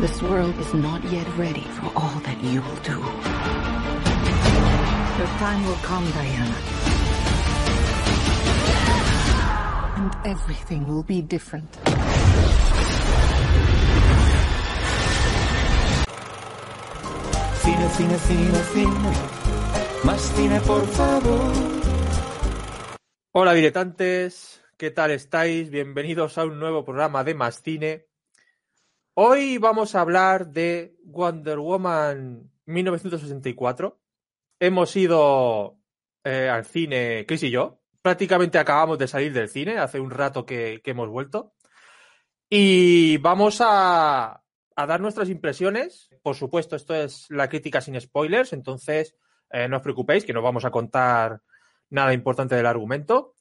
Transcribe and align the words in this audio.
This 0.00 0.22
world 0.22 0.56
is 0.60 0.72
not 0.74 1.02
yet 1.10 1.26
ready 1.36 1.66
for 1.74 1.90
all 1.96 2.20
that 2.22 2.38
you 2.40 2.62
will 2.62 2.80
do. 2.86 2.98
Your 5.18 5.26
time 5.42 5.66
will 5.66 5.80
come, 5.82 6.08
Diana. 6.12 6.54
And 9.98 10.14
everything 10.24 10.86
will 10.86 11.02
be 11.02 11.20
different. 11.20 11.72
Cine, 17.62 17.88
cine, 17.96 18.18
cine, 18.18 18.62
cine. 18.72 19.12
Más 20.04 20.20
cine, 20.20 20.60
por 20.60 20.86
favor. 20.86 21.52
Hola 23.32 23.52
diletantes, 23.52 24.62
¿qué 24.76 24.92
tal 24.92 25.10
estáis? 25.10 25.70
Bienvenidos 25.70 26.38
a 26.38 26.44
un 26.44 26.60
nuevo 26.60 26.84
programa 26.84 27.24
de 27.24 27.34
Más 27.34 27.62
Cine. 27.62 28.07
Hoy 29.20 29.58
vamos 29.58 29.96
a 29.96 30.00
hablar 30.00 30.46
de 30.46 30.94
Wonder 31.02 31.58
Woman 31.58 32.52
1964. 32.66 33.98
Hemos 34.60 34.94
ido 34.94 35.76
eh, 36.22 36.48
al 36.48 36.64
cine, 36.64 37.26
Chris 37.26 37.42
y 37.42 37.50
yo. 37.50 37.80
Prácticamente 38.00 38.58
acabamos 38.58 38.96
de 38.96 39.08
salir 39.08 39.32
del 39.32 39.48
cine, 39.48 39.78
hace 39.78 39.98
un 39.98 40.12
rato 40.12 40.46
que, 40.46 40.80
hemos 40.84 41.08
vuelto. 41.08 41.52
Y 42.48 43.16
vamos 43.16 43.60
a, 43.60 44.40
a, 44.76 44.86
dar 44.86 45.00
nuestras 45.00 45.30
impresiones. 45.30 46.10
Por 46.22 46.36
supuesto, 46.36 46.76
esto 46.76 46.94
es 46.94 47.28
la 47.28 47.48
crítica 47.48 47.80
sin 47.80 48.00
spoilers, 48.00 48.52
entonces 48.52 49.16
eh, 49.50 49.66
no 49.66 49.78
os 49.78 49.82
preocupéis 49.82 50.24
que 50.24 50.32
no 50.32 50.42
vamos 50.42 50.64
a 50.64 50.70
contar 50.70 51.42
nada 51.90 52.14
importante 52.14 52.54
del 52.54 52.66
argumento. 52.66 53.34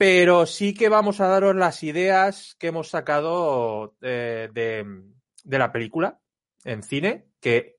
Pero 0.00 0.46
sí 0.46 0.72
que 0.72 0.88
vamos 0.88 1.20
a 1.20 1.26
daros 1.26 1.54
las 1.54 1.82
ideas 1.82 2.56
que 2.58 2.68
hemos 2.68 2.88
sacado 2.88 3.98
eh, 4.00 4.48
de, 4.50 5.58
la 5.58 5.72
película 5.72 6.22
en 6.64 6.82
cine, 6.82 7.28
que 7.38 7.76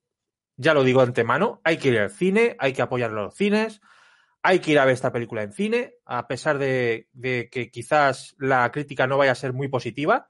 ya 0.56 0.76
lo 0.76 0.84
digo 0.84 1.02
antemano, 1.02 1.62
hay 1.64 1.78
que 1.78 1.88
ir 1.88 1.98
al 1.98 2.12
cine, 2.12 2.56
hay 2.60 2.73
que 2.73 2.84
apoyar 2.84 3.10
los 3.10 3.34
cines, 3.34 3.82
hay 4.44 4.60
que 4.60 4.73
ir 4.73 4.78
a 4.78 4.86
ver 4.86 4.94
esta 4.94 5.12
película 5.12 5.42
en 5.42 5.52
cine, 5.52 5.95
a 6.06 6.28
pesar 6.28 6.60
de, 6.60 7.10
de 7.12 7.50
que 7.50 7.72
quizás 7.72 8.36
la 8.38 8.72
crítica 8.72 9.08
no 9.08 9.17
vaya 9.17 9.32
a 9.32 9.36
ser 9.36 9.52
muy 9.52 9.70
positiva, 9.70 10.30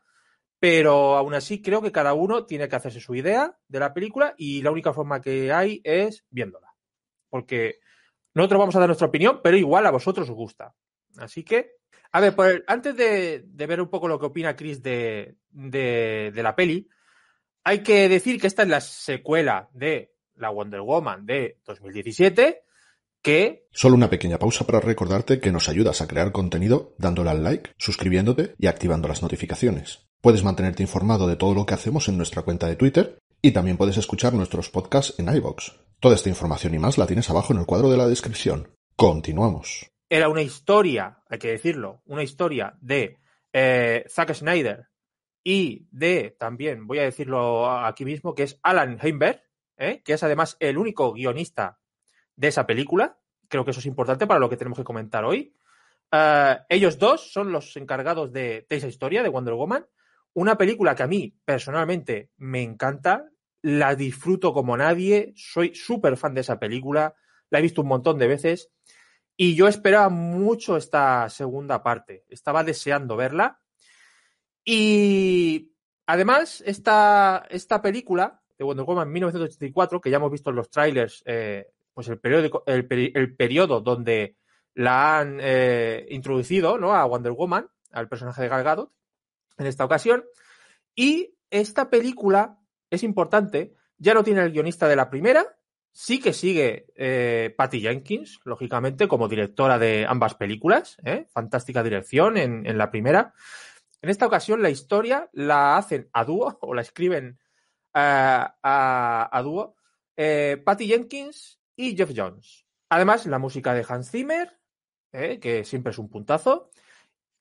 pero 0.62 1.18
aún 1.18 1.34
así 1.34 1.62
creo 1.62 1.82
que 1.82 1.92
cada 1.92 2.14
uno 2.14 2.46
tiene 2.46 2.70
que 2.70 2.78
hacerse 2.78 3.02
su 3.02 3.16
idea 3.16 3.60
de 3.68 3.80
la 3.82 3.94
película 3.94 4.34
y 4.38 4.62
la 4.62 4.72
única 4.72 4.94
forma 4.94 5.20
que 5.20 5.52
hay 5.52 5.82
es 5.84 6.24
viéndola. 6.30 6.74
Porque 7.28 7.80
nosotros 8.34 8.60
vamos 8.60 8.78
a 8.78 8.80
dar 8.80 8.88
nuestra 8.88 9.08
opinión, 9.08 9.42
pero 9.44 9.58
igual 9.58 9.86
a 9.86 9.92
vosotros 9.92 10.30
os 10.30 10.36
gusta. 10.38 10.74
Así 11.18 11.44
que, 11.44 11.81
a 12.12 12.20
ver, 12.20 12.36
pues, 12.36 12.62
antes 12.68 12.96
de, 12.96 13.46
ver 13.54 13.82
un 13.82 13.90
poco 13.90 14.08
lo 14.08 14.20
que 14.20 14.26
opina 14.26 14.56
Chris 14.56 14.84
de, 14.84 15.36
de, 15.52 16.44
la 16.44 16.56
peli, 16.56 16.90
hay 17.64 17.80
que 17.80 18.10
decir 18.10 18.40
que 18.40 18.48
esta 18.48 18.64
es 18.64 18.70
la 18.70 18.82
secuela 18.82 19.70
de 19.74 20.14
la 20.36 20.50
Wonder 20.50 20.82
Woman 20.82 21.26
de 21.26 21.60
2017, 21.66 22.64
que... 23.22 23.68
Solo 23.72 23.96
una 23.96 24.10
pequeña 24.10 24.40
pausa 24.40 24.66
para 24.66 24.80
recordarte 24.80 25.40
que 25.40 25.52
nos 25.52 25.70
ayudas 25.70 26.02
a 26.02 26.08
crear 26.08 26.32
contenido 26.32 26.96
dándole 26.98 27.30
al 27.30 27.44
like, 27.44 27.72
suscribiéndote 27.78 28.56
y 28.58 28.68
activando 28.68 29.08
las 29.08 29.22
notificaciones. 29.22 30.08
Puedes 30.20 30.44
mantenerte 30.44 30.84
informado 30.84 31.28
de 31.28 31.36
todo 31.36 31.54
lo 31.54 31.66
que 31.66 31.76
hacemos 31.76 32.10
en 32.10 32.18
nuestra 32.18 32.42
cuenta 32.42 32.68
de 32.68 32.76
Twitter 32.76 33.20
y 33.42 33.52
también 33.52 33.78
puedes 33.78 33.98
escuchar 33.98 34.34
nuestros 34.34 34.70
podcasts 34.70 35.16
en 35.18 35.34
iVoox. 35.34 35.72
Toda 36.00 36.16
esta 36.16 36.30
información 36.30 36.74
y 36.74 36.80
más 36.80 36.98
la 36.98 37.08
tienes 37.08 37.30
abajo 37.30 37.54
en 37.54 37.60
el 37.60 37.66
cuadro 37.66 37.90
de 37.90 37.98
la 37.98 38.08
descripción. 38.08 38.76
Continuamos. 38.96 39.91
Era 40.14 40.28
una 40.28 40.42
historia, 40.42 41.24
hay 41.30 41.40
que 41.40 41.52
decirlo, 41.52 42.02
una 42.06 42.22
historia 42.22 42.78
de 42.82 43.18
eh, 43.54 44.04
Zack 44.10 44.34
Snyder 44.34 44.90
y 45.42 45.88
de, 45.90 46.36
también 46.38 46.86
voy 46.86 47.00
a 47.00 47.04
decirlo 47.04 47.72
aquí 47.72 48.04
mismo, 48.04 48.36
que 48.36 48.44
es 48.44 48.60
Alan 48.62 49.00
Heimberg, 49.02 49.42
¿eh? 49.78 50.02
que 50.04 50.12
es 50.12 50.22
además 50.22 50.58
el 50.60 50.78
único 50.78 51.14
guionista 51.14 51.80
de 52.36 52.50
esa 52.50 52.68
película. 52.68 53.22
Creo 53.48 53.64
que 53.64 53.72
eso 53.72 53.80
es 53.80 53.86
importante 53.86 54.28
para 54.28 54.42
lo 54.42 54.50
que 54.50 54.58
tenemos 54.58 54.78
que 54.78 54.84
comentar 54.84 55.24
hoy. 55.24 55.56
Uh, 56.12 56.60
ellos 56.68 57.00
dos 57.00 57.32
son 57.32 57.54
los 57.54 57.78
encargados 57.78 58.34
de, 58.34 58.66
de 58.70 58.76
esa 58.76 58.90
historia 58.90 59.24
de 59.24 59.30
Wonder 59.30 59.54
Woman. 59.54 59.88
Una 60.34 60.58
película 60.58 60.94
que 60.94 61.04
a 61.04 61.08
mí 61.08 61.40
personalmente 61.46 62.32
me 62.36 62.62
encanta, 62.62 63.30
la 63.62 63.96
disfruto 63.96 64.52
como 64.52 64.76
nadie, 64.76 65.32
soy 65.38 65.74
súper 65.74 66.18
fan 66.18 66.34
de 66.34 66.42
esa 66.42 66.60
película, 66.60 67.16
la 67.50 67.60
he 67.60 67.62
visto 67.62 67.82
un 67.82 67.88
montón 67.88 68.18
de 68.18 68.28
veces 68.28 68.72
y 69.36 69.56
yo 69.56 69.68
esperaba 69.68 70.10
mucho 70.10 70.78
esta 70.78 71.30
segunda 71.30 71.84
parte, 71.84 72.26
estaba 72.30 72.64
deseando 72.64 73.16
verla 73.16 73.60
y 74.64 75.74
además 76.06 76.64
esta, 76.66 77.46
esta 77.50 77.82
película 77.82 78.42
de 78.58 78.66
Wonder 78.66 78.86
Woman 78.86 79.12
1984, 79.12 80.02
que 80.02 80.10
ya 80.10 80.18
hemos 80.18 80.32
visto 80.32 80.52
en 80.52 80.56
los 80.56 80.70
trailers, 80.70 81.24
eh, 81.26 81.72
pues 81.94 82.08
el, 82.10 82.20
periódico, 82.20 82.64
el, 82.68 82.88
el, 83.16 83.36
periodo 83.36 83.82
donde 83.82 84.38
la 84.76 85.20
han 85.20 85.40
eh, 85.42 86.06
introducido 86.10 86.78
¿no? 86.78 86.94
a 86.94 87.06
Wonder 87.06 87.32
Woman, 87.32 87.68
al 87.92 88.08
personaje 88.08 88.44
de 88.44 88.50
Gal 88.50 88.64
Gadot, 88.64 88.92
en 89.58 89.66
esta 89.66 89.86
ocasión. 89.86 90.24
Y 90.96 91.36
esta 91.50 91.90
película 91.90 92.60
es 92.90 93.04
importante, 93.04 93.74
ya 93.98 94.14
no 94.14 94.24
tiene 94.24 94.42
el 94.42 94.52
guionista 94.52 94.88
de 94.88 94.96
la 94.96 95.10
primera, 95.10 95.58
sí 95.92 96.20
que 96.20 96.34
sigue 96.34 96.88
eh, 96.96 97.54
Patty 97.58 97.82
Jenkins, 97.82 98.40
lógicamente, 98.44 99.08
como 99.08 99.28
directora 99.28 99.78
de 99.78 100.06
ambas 100.08 100.36
películas, 100.36 100.98
¿eh? 101.04 101.28
fantástica 101.32 101.84
dirección 101.84 102.38
en, 102.38 102.78
la 102.78 102.92
primera. 102.92 103.34
En 104.02 104.10
esta 104.10 104.26
ocasión 104.26 104.62
la 104.62 104.70
historia 104.70 105.30
la 105.34 105.78
hacen 105.78 106.10
a 106.14 106.26
dúo, 106.26 106.58
o 106.62 106.74
la 106.74 106.82
escriben 106.82 107.40
uh, 107.96 108.48
a, 108.64 109.42
dúo, 109.44 109.76
eh, 110.18 110.62
Patty 110.64 110.88
Jenkins 110.88 111.60
y 111.76 111.96
Jeff 111.96 112.12
Jones. 112.16 112.66
Además, 112.90 113.26
la 113.26 113.40
música 113.40 113.74
de 113.74 113.86
Hans 113.88 114.12
Zimmer, 114.12 114.60
¿eh? 115.14 115.40
que 115.40 115.64
siempre 115.64 115.92
es 115.92 115.98
un 115.98 116.10
puntazo, 116.10 116.72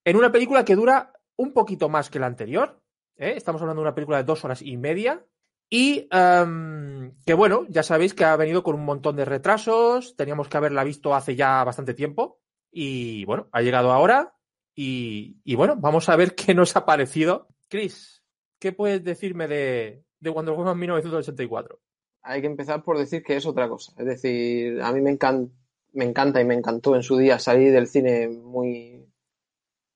en 0.04 0.16
una 0.16 0.32
película 0.32 0.64
que 0.64 0.76
dura 0.76 1.12
un 1.36 1.52
poquito 1.52 1.88
más 1.88 2.10
que 2.10 2.18
la 2.18 2.26
anterior. 2.26 2.80
¿eh? 3.16 3.34
Estamos 3.36 3.60
hablando 3.60 3.82
de 3.82 3.88
una 3.88 3.94
película 3.94 4.18
de 4.18 4.24
dos 4.24 4.44
horas 4.44 4.62
y 4.62 4.76
media. 4.76 5.24
Y 5.72 6.08
um, 6.12 7.12
que 7.24 7.32
bueno, 7.32 7.64
ya 7.68 7.84
sabéis 7.84 8.12
que 8.12 8.24
ha 8.24 8.34
venido 8.34 8.64
con 8.64 8.74
un 8.74 8.84
montón 8.84 9.14
de 9.14 9.24
retrasos. 9.24 10.16
Teníamos 10.16 10.48
que 10.48 10.56
haberla 10.56 10.82
visto 10.82 11.14
hace 11.14 11.36
ya 11.36 11.62
bastante 11.62 11.94
tiempo. 11.94 12.40
Y 12.72 13.24
bueno, 13.24 13.48
ha 13.52 13.62
llegado 13.62 13.92
ahora. 13.92 14.34
Y, 14.74 15.54
bueno, 15.54 15.76
vamos 15.76 16.08
a 16.08 16.16
ver 16.16 16.34
qué 16.34 16.54
nos 16.54 16.74
ha 16.74 16.84
parecido. 16.84 17.48
Chris, 17.68 18.24
¿qué 18.58 18.72
puedes 18.72 19.04
decirme 19.04 19.46
de, 19.46 20.04
de 20.18 20.30
Wonder 20.30 20.54
Woman 20.54 20.78
1984? 20.78 21.78
Hay 22.22 22.40
que 22.40 22.46
empezar 22.48 22.82
por 22.82 22.98
decir 22.98 23.22
que 23.22 23.36
es 23.36 23.46
otra 23.46 23.68
cosa. 23.68 23.92
Es 23.96 24.06
decir, 24.06 24.82
a 24.82 24.92
mí 24.92 25.00
me 25.00 25.10
encanta, 25.10 25.52
me 25.92 26.04
encanta 26.04 26.40
y 26.40 26.44
me 26.44 26.54
encantó 26.54 26.96
en 26.96 27.02
su 27.02 27.16
día 27.16 27.38
salir 27.38 27.72
del 27.72 27.86
cine 27.86 28.28
muy, 28.28 29.06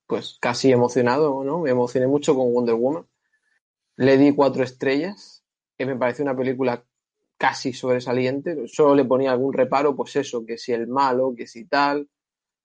pues 0.07 0.39
casi 0.41 0.71
emocionado, 0.71 1.43
¿no? 1.43 1.61
Me 1.61 1.71
emocioné 1.71 2.07
mucho 2.07 2.35
con 2.35 2.53
Wonder 2.53 2.75
Woman. 2.75 3.07
Le 3.97 4.19
di 4.19 4.35
cuatro 4.35 4.65
estrellas, 4.65 5.34
que 5.77 5.87
me 5.87 5.97
pareció 5.97 6.25
una 6.25 6.37
película 6.37 6.85
casi 7.37 7.73
sobresaliente. 7.73 8.67
Solo 8.69 8.95
le 8.95 9.05
ponía 9.05 9.33
algún 9.33 9.53
reparo, 9.53 9.95
pues 9.95 10.17
eso, 10.17 10.45
que 10.47 10.59
si 10.59 10.73
el 10.73 10.87
malo, 10.87 11.35
que 11.37 11.47
si 11.47 11.67
tal. 11.67 12.09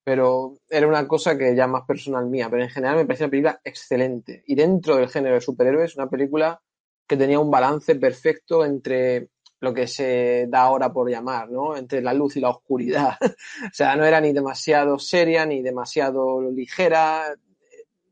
Pero 0.04 0.58
era 0.70 0.88
una 0.88 1.08
cosa 1.08 1.38
que 1.38 1.56
ya 1.56 1.68
más 1.68 1.86
personal 1.86 2.28
mía. 2.28 2.48
Pero 2.50 2.64
en 2.64 2.70
general 2.70 2.98
me 2.98 3.06
pareció 3.06 3.26
una 3.26 3.32
película 3.32 3.62
excelente. 3.64 4.44
Y 4.48 4.56
dentro 4.56 4.96
del 4.96 5.10
género 5.10 5.36
de 5.36 5.42
superhéroes, 5.42 5.96
una 5.96 6.10
película 6.10 6.62
que 7.08 7.18
tenía 7.18 7.40
un 7.40 7.52
balance 7.52 7.96
perfecto 7.96 8.64
entre 8.64 9.30
lo 9.62 9.74
que 9.74 9.88
se 9.88 10.48
da 10.48 10.62
ahora 10.62 10.94
por 10.94 11.10
llamar, 11.10 11.50
¿no? 11.50 11.76
Entre 11.76 12.02
la 12.02 12.14
luz 12.14 12.38
y 12.38 12.40
la 12.40 12.50
oscuridad. 12.50 13.18
o 13.22 13.74
sea, 13.74 13.96
no 13.96 14.06
era 14.06 14.22
ni 14.22 14.32
demasiado 14.32 15.00
seria 15.00 15.46
ni 15.46 15.62
demasiado 15.62 16.50
ligera. 16.52 17.36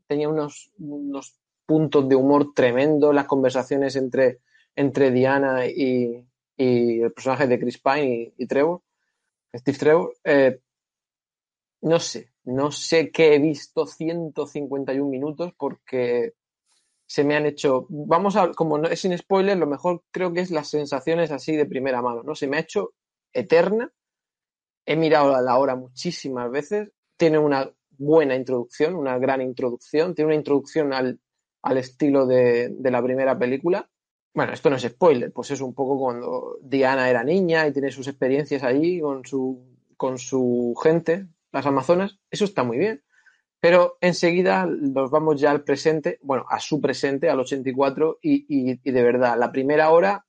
Tenía 0.06 0.28
unos, 0.28 0.70
unos 0.78 1.38
puntos 1.64 2.08
de 2.08 2.16
humor 2.16 2.52
tremendo, 2.54 3.12
las 3.12 3.26
conversaciones 3.26 3.96
entre, 3.96 4.40
entre 4.78 5.10
Diana 5.10 5.66
y, 5.66 6.24
y, 6.56 7.00
el 7.00 7.12
personaje 7.12 7.48
de 7.48 7.58
Chris 7.58 7.78
Pine 7.78 8.32
y, 8.38 8.46
Trevor, 8.46 8.80
Steve 9.52 9.76
Trevor. 9.76 10.14
Eh, 10.22 10.60
no 11.80 11.98
sé, 11.98 12.30
no 12.44 12.70
sé 12.70 13.10
qué 13.10 13.34
he 13.34 13.38
visto 13.40 13.86
151 13.86 15.10
minutos 15.10 15.52
porque 15.58 16.34
se 17.06 17.24
me 17.24 17.34
han 17.34 17.46
hecho, 17.46 17.86
vamos 17.88 18.36
a, 18.36 18.52
como 18.52 18.78
no 18.78 18.86
es 18.86 19.00
sin 19.00 19.18
spoiler, 19.18 19.56
lo 19.56 19.66
mejor 19.66 20.04
creo 20.12 20.32
que 20.32 20.40
es 20.40 20.52
las 20.52 20.68
sensaciones 20.68 21.32
así 21.32 21.56
de 21.56 21.66
primera 21.66 22.00
mano, 22.00 22.22
¿no? 22.22 22.36
Se 22.36 22.46
me 22.46 22.58
ha 22.58 22.60
hecho 22.60 22.92
eterna, 23.32 23.92
he 24.86 24.94
mirado 24.94 25.34
a 25.34 25.42
la 25.42 25.58
hora 25.58 25.74
muchísimas 25.74 26.52
veces, 26.52 26.92
tiene 27.16 27.38
una 27.38 27.68
buena 27.90 28.36
introducción, 28.36 28.94
una 28.94 29.18
gran 29.18 29.42
introducción, 29.42 30.14
tiene 30.14 30.26
una 30.26 30.36
introducción 30.36 30.92
al, 30.92 31.18
al 31.62 31.78
estilo 31.78 32.26
de, 32.26 32.68
de, 32.70 32.90
la 32.92 33.02
primera 33.02 33.36
película. 33.36 33.90
Bueno, 34.34 34.52
esto 34.52 34.70
no 34.70 34.76
es 34.76 34.82
spoiler, 34.82 35.32
pues 35.32 35.50
es 35.50 35.60
un 35.60 35.74
poco 35.74 35.98
cuando 35.98 36.58
Diana 36.62 37.10
era 37.10 37.24
niña 37.24 37.66
y 37.66 37.72
tiene 37.72 37.90
sus 37.90 38.06
experiencias 38.06 38.62
allí 38.62 39.00
con 39.00 39.24
su, 39.24 39.64
con 39.96 40.18
su 40.18 40.74
gente, 40.82 41.26
las 41.50 41.66
Amazonas, 41.66 42.20
eso 42.30 42.44
está 42.44 42.62
muy 42.62 42.78
bien. 42.78 43.02
Pero 43.60 43.98
enseguida 44.00 44.66
nos 44.66 45.10
vamos 45.10 45.40
ya 45.40 45.50
al 45.52 45.64
presente, 45.64 46.18
bueno, 46.22 46.46
a 46.50 46.60
su 46.60 46.80
presente, 46.80 47.30
al 47.30 47.40
84, 47.40 48.18
y, 48.22 48.46
y, 48.48 48.80
y 48.84 48.92
de 48.92 49.02
verdad, 49.02 49.38
la 49.38 49.52
primera 49.52 49.90
hora, 49.90 50.26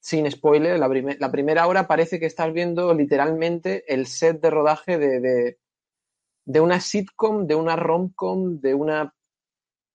sin 0.00 0.30
spoiler, 0.30 0.78
la, 0.78 0.88
primer- 0.88 1.18
la 1.20 1.32
primera 1.32 1.66
hora 1.68 1.88
parece 1.88 2.20
que 2.20 2.26
estás 2.26 2.52
viendo 2.52 2.94
literalmente 2.94 3.84
el 3.92 4.06
set 4.06 4.40
de 4.42 4.50
rodaje 4.50 4.98
de, 4.98 5.20
de, 5.20 5.58
de 6.44 6.60
una 6.60 6.80
sitcom, 6.80 7.46
de 7.46 7.54
una 7.54 7.76
romcom, 7.76 8.60
de 8.60 8.74
una 8.74 9.14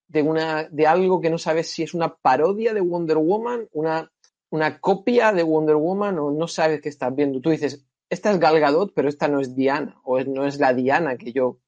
de 0.07 0.21
una 0.21 0.65
de 0.65 0.87
algo 0.87 1.21
que 1.21 1.29
no 1.29 1.37
sabes 1.37 1.69
si 1.71 1.83
es 1.83 1.93
una 1.93 2.15
parodia 2.15 2.73
de 2.73 2.81
Wonder 2.81 3.17
Woman, 3.17 3.67
una, 3.71 4.11
una 4.49 4.79
copia 4.79 5.33
de 5.33 5.43
Wonder 5.43 5.75
Woman 5.75 6.17
o 6.19 6.31
no 6.31 6.47
sabes 6.47 6.81
qué 6.81 6.89
estás 6.89 7.13
viendo. 7.15 7.41
Tú 7.41 7.49
dices, 7.49 7.85
esta 8.09 8.31
es 8.31 8.39
Gal 8.39 8.59
Gadot, 8.59 8.93
pero 8.95 9.09
esta 9.09 9.27
no 9.27 9.39
es 9.41 9.55
Diana 9.55 9.99
o 10.03 10.19
no 10.21 10.45
es 10.45 10.59
la 10.59 10.73
Diana 10.73 11.17
que 11.17 11.31
yo 11.33 11.59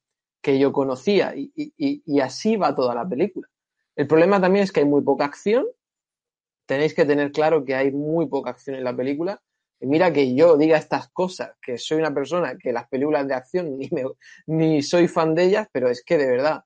que 0.41 0.57
yo 0.57 0.71
conocía 0.71 1.35
y, 1.35 1.51
y- 1.55 1.73
y- 1.77 2.01
y 2.05 2.19
así 2.21 2.55
va 2.55 2.73
toda 2.75 2.95
la 2.95 3.07
película. 3.07 3.47
El 3.95 4.07
problema 4.07 4.39
también 4.39 4.63
es 4.63 4.71
que 4.71 4.79
hay 4.79 4.85
muy 4.85 5.01
poca 5.03 5.25
acción. 5.25 5.65
Tenéis 6.65 6.93
que 6.93 7.05
tener 7.05 7.31
claro 7.31 7.65
que 7.65 7.75
hay 7.75 7.91
muy 7.91 8.27
poca 8.27 8.51
acción 8.51 8.75
en 8.75 8.83
la 8.83 8.95
película. 8.95 9.41
Y 9.81 9.87
mira 9.87 10.11
que 10.13 10.35
yo 10.35 10.57
diga 10.57 10.77
estas 10.77 11.09
cosas, 11.09 11.51
que 11.61 11.77
soy 11.77 11.97
una 11.99 12.13
persona 12.13 12.57
que 12.57 12.73
las 12.73 12.87
películas 12.89 13.27
de 13.27 13.33
acción 13.33 13.77
ni, 13.77 13.89
me- 13.91 14.03
ni 14.47 14.81
soy 14.81 15.07
fan 15.07 15.35
de 15.35 15.45
ellas, 15.45 15.67
pero 15.71 15.89
es 15.89 16.03
que 16.03 16.17
de 16.17 16.27
verdad, 16.29 16.63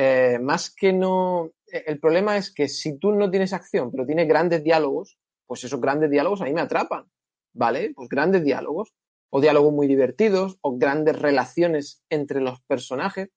eh, 0.00 0.38
más 0.40 0.72
que 0.72 0.92
no. 0.92 1.50
eh, 1.66 1.82
El 1.88 1.98
problema 1.98 2.36
es 2.36 2.54
que 2.54 2.68
si 2.68 2.96
tú 3.00 3.10
no 3.10 3.32
tienes 3.32 3.52
acción, 3.52 3.90
pero 3.90 4.06
tienes 4.06 4.28
grandes 4.28 4.62
diálogos, 4.62 5.18
pues 5.44 5.64
esos 5.64 5.80
grandes 5.80 6.08
diálogos 6.08 6.40
a 6.40 6.44
mí 6.44 6.52
me 6.52 6.60
atrapan, 6.60 7.10
¿vale? 7.52 7.92
Pues 7.96 8.08
grandes 8.08 8.44
diálogos, 8.44 8.94
o 9.30 9.40
diálogos 9.40 9.72
muy 9.72 9.88
divertidos, 9.88 10.56
o 10.60 10.78
grandes 10.78 11.18
relaciones 11.18 12.04
entre 12.10 12.40
los 12.40 12.60
personajes. 12.62 13.30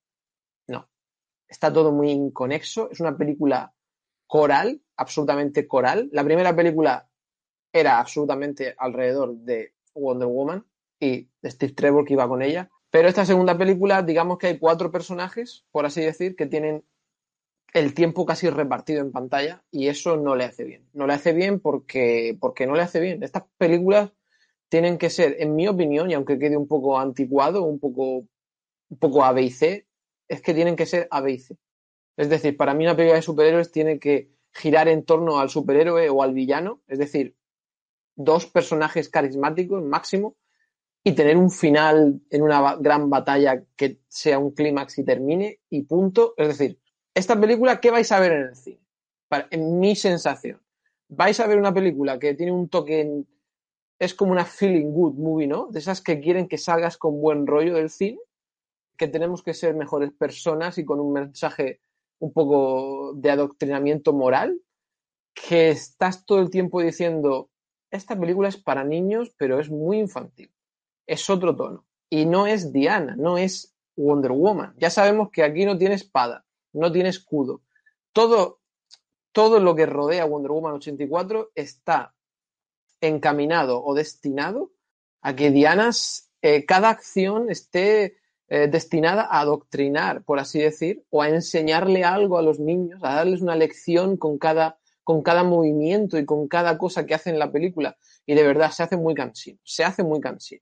No, 0.68 0.88
está 1.48 1.74
todo 1.74 1.92
muy 1.92 2.12
inconexo. 2.12 2.92
Es 2.92 3.00
una 3.00 3.18
película 3.18 3.74
coral, 4.28 4.84
absolutamente 4.98 5.68
coral. 5.68 6.10
La 6.12 6.24
primera 6.24 6.56
película 6.56 7.10
era 7.74 7.98
absolutamente 7.98 8.75
alrededor 8.78 9.36
de 9.36 9.74
Wonder 9.96 10.28
Woman 10.28 10.63
y 11.00 11.28
de 11.42 11.50
Steve 11.50 11.74
Trevor 11.74 12.06
que 12.06 12.13
iba 12.13 12.28
con 12.28 12.44
ella. 12.44 12.69
Pero 12.91 13.07
esta 13.07 13.25
segunda 13.25 13.57
película, 13.57 14.03
digamos 14.03 14.38
que 14.38 14.47
hay 14.47 14.59
cuatro 14.59 14.91
personajes, 14.91 15.65
por 15.71 15.85
así 15.85 16.01
decir, 16.01 16.35
que 16.35 16.45
tienen 16.45 16.83
el 17.73 17.93
tiempo 17.93 18.25
casi 18.25 18.49
repartido 18.49 18.99
en 18.99 19.13
pantalla 19.13 19.63
y 19.71 19.88
eso 19.88 20.17
no 20.17 20.35
le 20.35 20.43
hace 20.43 20.65
bien. 20.65 20.89
No 20.91 21.07
le 21.07 21.13
hace 21.13 21.31
bien 21.31 21.61
porque, 21.61 22.38
porque 22.39 22.67
no 22.67 22.75
le 22.75 22.81
hace 22.81 22.99
bien. 22.99 23.23
Estas 23.23 23.43
películas 23.57 24.11
tienen 24.67 24.97
que 24.97 25.09
ser, 25.09 25.38
en 25.39 25.55
mi 25.55 25.67
opinión, 25.69 26.11
y 26.11 26.13
aunque 26.13 26.38
quede 26.38 26.57
un 26.57 26.67
poco 26.67 26.99
anticuado, 26.99 27.63
un 27.63 27.79
poco, 27.79 28.27
un 28.89 28.97
poco 28.99 29.23
A, 29.23 29.31
B 29.31 29.43
y 29.43 29.51
C, 29.51 29.88
es 30.27 30.41
que 30.41 30.53
tienen 30.53 30.75
que 30.75 30.85
ser 30.85 31.07
A. 31.11 31.23
Es 31.27 32.29
decir, 32.29 32.57
para 32.57 32.73
mí 32.73 32.83
una 32.83 32.95
película 32.95 33.15
de 33.15 33.21
superhéroes 33.21 33.71
tiene 33.71 33.99
que 33.99 34.31
girar 34.53 34.89
en 34.89 35.05
torno 35.05 35.39
al 35.39 35.49
superhéroe 35.49 36.09
o 36.09 36.23
al 36.23 36.33
villano, 36.33 36.81
es 36.88 36.99
decir, 36.99 37.38
dos 38.15 38.45
personajes 38.47 39.07
carismáticos 39.07 39.81
máximo 39.81 40.35
y 41.03 41.13
tener 41.13 41.38
un 41.38 41.50
final 41.50 42.21
en 42.30 42.42
una 42.42 42.75
gran 42.75 43.09
batalla 43.09 43.63
que 43.75 44.00
sea 44.07 44.38
un 44.39 44.51
clímax 44.51 45.00
y 45.00 45.03
termine 45.03 45.59
y 45.69 45.83
punto. 45.83 46.33
Es 46.38 46.50
decir, 46.50 46.80
esta 47.15 47.39
película, 47.39 47.80
¿qué 47.80 47.92
vais 47.92 48.12
a 48.12 48.19
ver 48.19 48.31
en 48.33 48.42
el 48.44 48.56
cine? 48.56 48.80
Para- 49.27 49.48
en 49.51 49.80
mi 49.80 49.95
sensación. 49.95 50.62
Vais 51.09 51.39
a 51.39 51.48
ver 51.48 51.57
una 51.57 51.74
película 51.74 52.19
que 52.19 52.33
tiene 52.36 52.51
un 52.51 52.69
toque, 52.69 53.01
en- 53.01 53.27
es 54.00 54.13
como 54.13 54.31
una 54.31 54.45
feeling 54.45 54.92
good 54.92 55.15
movie, 55.15 55.48
¿no? 55.48 55.68
De 55.68 55.80
esas 55.80 56.01
que 56.01 56.19
quieren 56.19 56.48
que 56.48 56.57
salgas 56.57 56.98
con 56.98 57.21
buen 57.21 57.48
rollo 57.48 57.75
del 57.75 57.89
cine, 57.89 58.19
que 58.98 59.07
tenemos 59.07 59.44
que 59.44 59.53
ser 59.53 59.75
mejores 59.75 60.12
personas 60.12 60.77
y 60.77 60.86
con 60.86 61.00
un 61.00 61.13
mensaje 61.13 61.81
un 62.19 62.31
poco 62.33 63.13
de 63.15 63.31
adoctrinamiento 63.31 64.13
moral, 64.13 64.62
que 65.33 65.69
estás 65.71 66.25
todo 66.25 66.39
el 66.42 66.50
tiempo 66.50 66.81
diciendo, 66.81 67.50
esta 67.92 68.19
película 68.19 68.50
es 68.50 68.57
para 68.57 68.83
niños, 68.83 69.33
pero 69.38 69.59
es 69.59 69.69
muy 69.69 70.00
infantil. 70.00 70.51
Es 71.12 71.30
otro 71.30 71.54
tono. 71.58 71.84
Y 72.10 72.25
no 72.25 72.48
es 72.48 72.72
Diana, 72.72 73.18
no 73.18 73.38
es 73.38 73.75
Wonder 73.98 74.31
Woman. 74.31 74.74
Ya 74.78 74.90
sabemos 74.90 75.30
que 75.30 75.44
aquí 75.44 75.66
no 75.66 75.78
tiene 75.78 75.96
espada, 75.96 76.46
no 76.72 76.90
tiene 76.90 77.10
escudo. 77.10 77.63
Todo, 78.13 78.62
todo 79.34 79.60
lo 79.60 79.75
que 79.75 79.86
rodea 79.86 80.24
a 80.24 80.25
Wonder 80.25 80.54
Woman 80.54 80.75
84 80.75 81.52
está 81.54 82.16
encaminado 83.02 83.84
o 83.84 83.94
destinado 83.94 84.72
a 85.22 85.36
que 85.36 85.52
Diana, 85.52 85.90
eh, 86.42 86.66
cada 86.66 86.88
acción 86.88 87.52
esté 87.52 88.16
eh, 88.48 88.69
destinada 88.69 89.24
a 89.24 89.42
adoctrinar, 89.42 90.24
por 90.24 90.40
así 90.40 90.60
decir, 90.60 91.04
o 91.10 91.22
a 91.22 91.28
enseñarle 91.28 92.06
algo 92.06 92.38
a 92.38 92.42
los 92.42 92.58
niños, 92.58 93.02
a 93.04 93.16
darles 93.16 93.42
una 93.42 93.58
lección 93.58 94.16
con 94.16 94.38
cada, 94.38 94.80
con 95.04 95.24
cada 95.24 95.44
movimiento 95.44 96.18
y 96.18 96.25
con 96.25 96.48
cada 96.48 96.78
cosa 96.78 97.06
que 97.06 97.16
hace 97.16 97.31
en 97.31 97.38
la 97.38 97.52
película. 97.52 97.98
Y 98.25 98.34
de 98.34 98.44
verdad, 98.44 98.72
se 98.72 98.84
hace 98.84 98.96
muy 98.96 99.13
cansino, 99.13 99.60
se 99.66 99.84
hace 99.84 100.04
muy 100.04 100.22
cansino. 100.22 100.62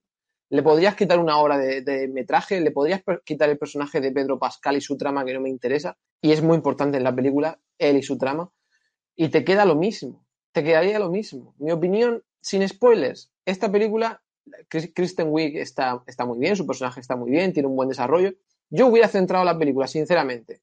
Le 0.49 0.63
podrías 0.63 0.95
quitar 0.95 1.19
una 1.19 1.37
hora 1.37 1.57
de, 1.57 2.07
metraje, 2.07 2.59
le 2.59 2.71
podrías 2.71 3.03
quitar 3.23 3.49
el 3.49 3.57
personaje 3.57 4.01
de 4.01 4.11
Pedro 4.11 4.39
Pascal 4.39 4.77
y 4.77 4.81
su 4.81 4.97
trama 4.97 5.23
que 5.23 5.33
no 5.33 5.41
me 5.41 5.49
interesa, 5.49 5.97
y 6.21 6.31
es 6.31 6.41
muy 6.41 6.55
importante 6.55 6.97
en 6.97 7.03
la 7.03 7.15
película, 7.15 7.59
él 7.77 7.97
y 7.97 8.03
su 8.03 8.17
trama, 8.17 8.51
y 9.15 9.29
te 9.29 9.43
queda 9.43 9.65
lo 9.65 9.75
mismo, 9.75 10.25
te 10.51 10.63
quedaría 10.63 10.97
lo 10.97 11.09
mismo. 11.09 11.53
Mi 11.59 11.71
opinión, 11.71 12.23
sin 12.41 12.67
spoilers, 12.67 13.31
esta 13.45 13.71
película, 13.71 14.23
Kristen 14.67 15.27
Wiig 15.29 15.57
está, 15.57 16.03
está 16.07 16.25
muy 16.25 16.39
bien, 16.39 16.55
su 16.55 16.65
personaje 16.65 16.99
está 16.99 17.15
muy 17.15 17.29
bien, 17.29 17.53
tiene 17.53 17.67
un 17.67 17.75
buen 17.75 17.89
desarrollo. 17.89 18.33
Yo 18.71 18.87
hubiera 18.87 19.07
centrado 19.07 19.45
la 19.45 19.57
película, 19.57 19.87
sinceramente, 19.87 20.61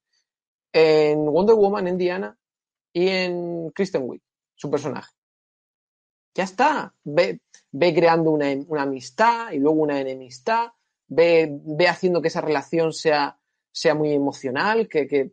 en 0.72 1.24
Wonder 1.26 1.54
Woman, 1.54 1.86
en 1.86 1.98
Diana 1.98 2.38
y 2.92 3.08
en 3.08 3.70
Kristen 3.70 4.02
Wiig, 4.04 4.22
su 4.56 4.68
personaje. 4.70 5.12
Ya 6.36 6.44
está. 6.44 6.94
Ve, 7.02 7.40
ve 7.78 7.94
creando 7.94 8.30
una, 8.30 8.46
una 8.68 8.82
amistad 8.82 9.52
y 9.52 9.58
luego 9.58 9.82
una 9.82 10.00
enemistad. 10.00 10.68
Ve, 11.08 11.60
ve 11.62 11.88
haciendo 11.88 12.22
que 12.22 12.28
esa 12.28 12.40
relación 12.40 12.92
sea, 12.92 13.38
sea 13.70 13.94
muy 13.94 14.12
emocional, 14.12 14.88
que, 14.88 15.06
que... 15.06 15.32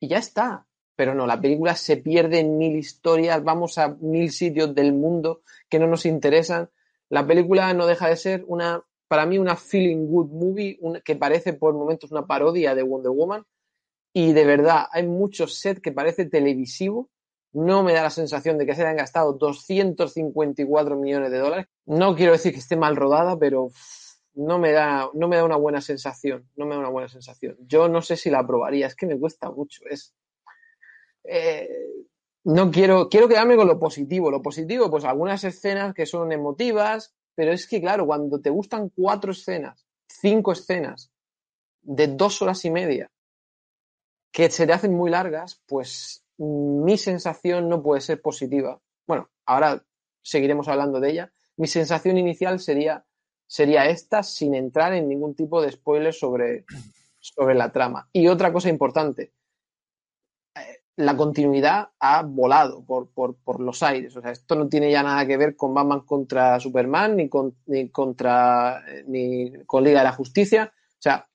y 0.00 0.08
ya 0.08 0.18
está. 0.18 0.66
Pero 0.96 1.14
no, 1.14 1.26
la 1.26 1.40
película 1.40 1.76
se 1.76 1.96
pierde 1.96 2.40
en 2.40 2.58
mil 2.58 2.76
historias, 2.76 3.44
vamos 3.44 3.78
a 3.78 3.96
mil 4.00 4.32
sitios 4.32 4.74
del 4.74 4.92
mundo 4.92 5.42
que 5.68 5.78
no 5.78 5.86
nos 5.86 6.04
interesan. 6.04 6.68
La 7.08 7.24
película 7.24 7.72
no 7.72 7.86
deja 7.86 8.08
de 8.08 8.16
ser 8.16 8.44
una, 8.48 8.84
para 9.06 9.24
mí, 9.24 9.38
una 9.38 9.54
feeling 9.54 10.08
good 10.08 10.30
movie, 10.30 10.80
que 11.04 11.14
parece 11.14 11.52
por 11.52 11.74
momentos 11.74 12.10
una 12.10 12.26
parodia 12.26 12.74
de 12.74 12.82
Wonder 12.82 13.12
Woman. 13.12 13.44
Y 14.12 14.32
de 14.32 14.44
verdad, 14.44 14.86
hay 14.90 15.06
muchos 15.06 15.60
sets 15.60 15.80
que 15.80 15.92
parece 15.92 16.24
televisivo. 16.24 17.08
No 17.52 17.82
me 17.82 17.94
da 17.94 18.02
la 18.02 18.10
sensación 18.10 18.58
de 18.58 18.66
que 18.66 18.74
se 18.74 18.82
hayan 18.82 18.96
gastado 18.96 19.32
254 19.32 20.96
millones 20.96 21.30
de 21.30 21.38
dólares. 21.38 21.66
No 21.86 22.14
quiero 22.14 22.32
decir 22.32 22.52
que 22.52 22.58
esté 22.58 22.76
mal 22.76 22.96
rodada, 22.96 23.38
pero 23.38 23.70
no 24.34 24.58
me 24.58 24.72
da, 24.72 25.08
no 25.14 25.28
me 25.28 25.36
da 25.36 25.44
una 25.44 25.56
buena 25.56 25.80
sensación. 25.80 26.48
No 26.56 26.66
me 26.66 26.74
da 26.74 26.80
una 26.80 26.90
buena 26.90 27.08
sensación. 27.08 27.56
Yo 27.60 27.88
no 27.88 28.02
sé 28.02 28.16
si 28.16 28.30
la 28.30 28.40
aprobaría, 28.40 28.86
es 28.86 28.94
que 28.94 29.06
me 29.06 29.18
cuesta 29.18 29.50
mucho. 29.50 29.82
Es, 29.88 30.14
eh, 31.24 31.68
no 32.44 32.70
quiero, 32.70 33.08
quiero 33.08 33.28
quedarme 33.28 33.56
con 33.56 33.66
lo 33.66 33.78
positivo. 33.78 34.30
Lo 34.30 34.42
positivo, 34.42 34.90
pues 34.90 35.04
algunas 35.04 35.42
escenas 35.44 35.94
que 35.94 36.06
son 36.06 36.32
emotivas, 36.32 37.14
pero 37.34 37.52
es 37.52 37.66
que, 37.66 37.80
claro, 37.80 38.06
cuando 38.06 38.40
te 38.40 38.50
gustan 38.50 38.90
cuatro 38.90 39.32
escenas, 39.32 39.86
cinco 40.06 40.52
escenas 40.52 41.10
de 41.82 42.08
dos 42.08 42.42
horas 42.42 42.64
y 42.64 42.70
media, 42.70 43.10
que 44.30 44.50
se 44.50 44.66
te 44.66 44.72
hacen 44.72 44.94
muy 44.94 45.10
largas, 45.10 45.62
pues 45.66 46.24
mi 46.38 46.96
sensación 46.96 47.68
no 47.68 47.82
puede 47.82 48.00
ser 48.00 48.22
positiva. 48.22 48.80
Bueno, 49.06 49.28
ahora 49.44 49.84
seguiremos 50.22 50.68
hablando 50.68 51.00
de 51.00 51.10
ella. 51.10 51.32
Mi 51.56 51.66
sensación 51.66 52.16
inicial 52.16 52.60
sería, 52.60 53.04
sería 53.46 53.86
esta, 53.88 54.22
sin 54.22 54.54
entrar 54.54 54.92
en 54.94 55.08
ningún 55.08 55.34
tipo 55.34 55.60
de 55.60 55.72
spoiler 55.72 56.14
sobre, 56.14 56.64
sobre 57.20 57.54
la 57.54 57.72
trama. 57.72 58.08
Y 58.12 58.28
otra 58.28 58.52
cosa 58.52 58.68
importante, 58.68 59.32
eh, 60.54 60.78
la 60.96 61.16
continuidad 61.16 61.90
ha 61.98 62.22
volado 62.22 62.84
por, 62.84 63.10
por, 63.10 63.36
por 63.36 63.60
los 63.60 63.82
aires. 63.82 64.16
O 64.16 64.22
sea, 64.22 64.30
esto 64.30 64.54
no 64.54 64.68
tiene 64.68 64.90
ya 64.90 65.02
nada 65.02 65.26
que 65.26 65.36
ver 65.36 65.56
con 65.56 65.74
Batman 65.74 66.00
contra 66.02 66.60
Superman, 66.60 67.16
ni 67.16 67.28
con, 67.28 67.56
ni 67.66 67.90
contra 67.90 68.84
eh, 68.86 69.04
ni 69.06 69.64
con 69.64 69.82
Liga 69.82 70.00
de 70.00 70.04
la 70.04 70.12
Justicia. 70.12 70.72
O 70.74 71.00
sea, 71.02 71.28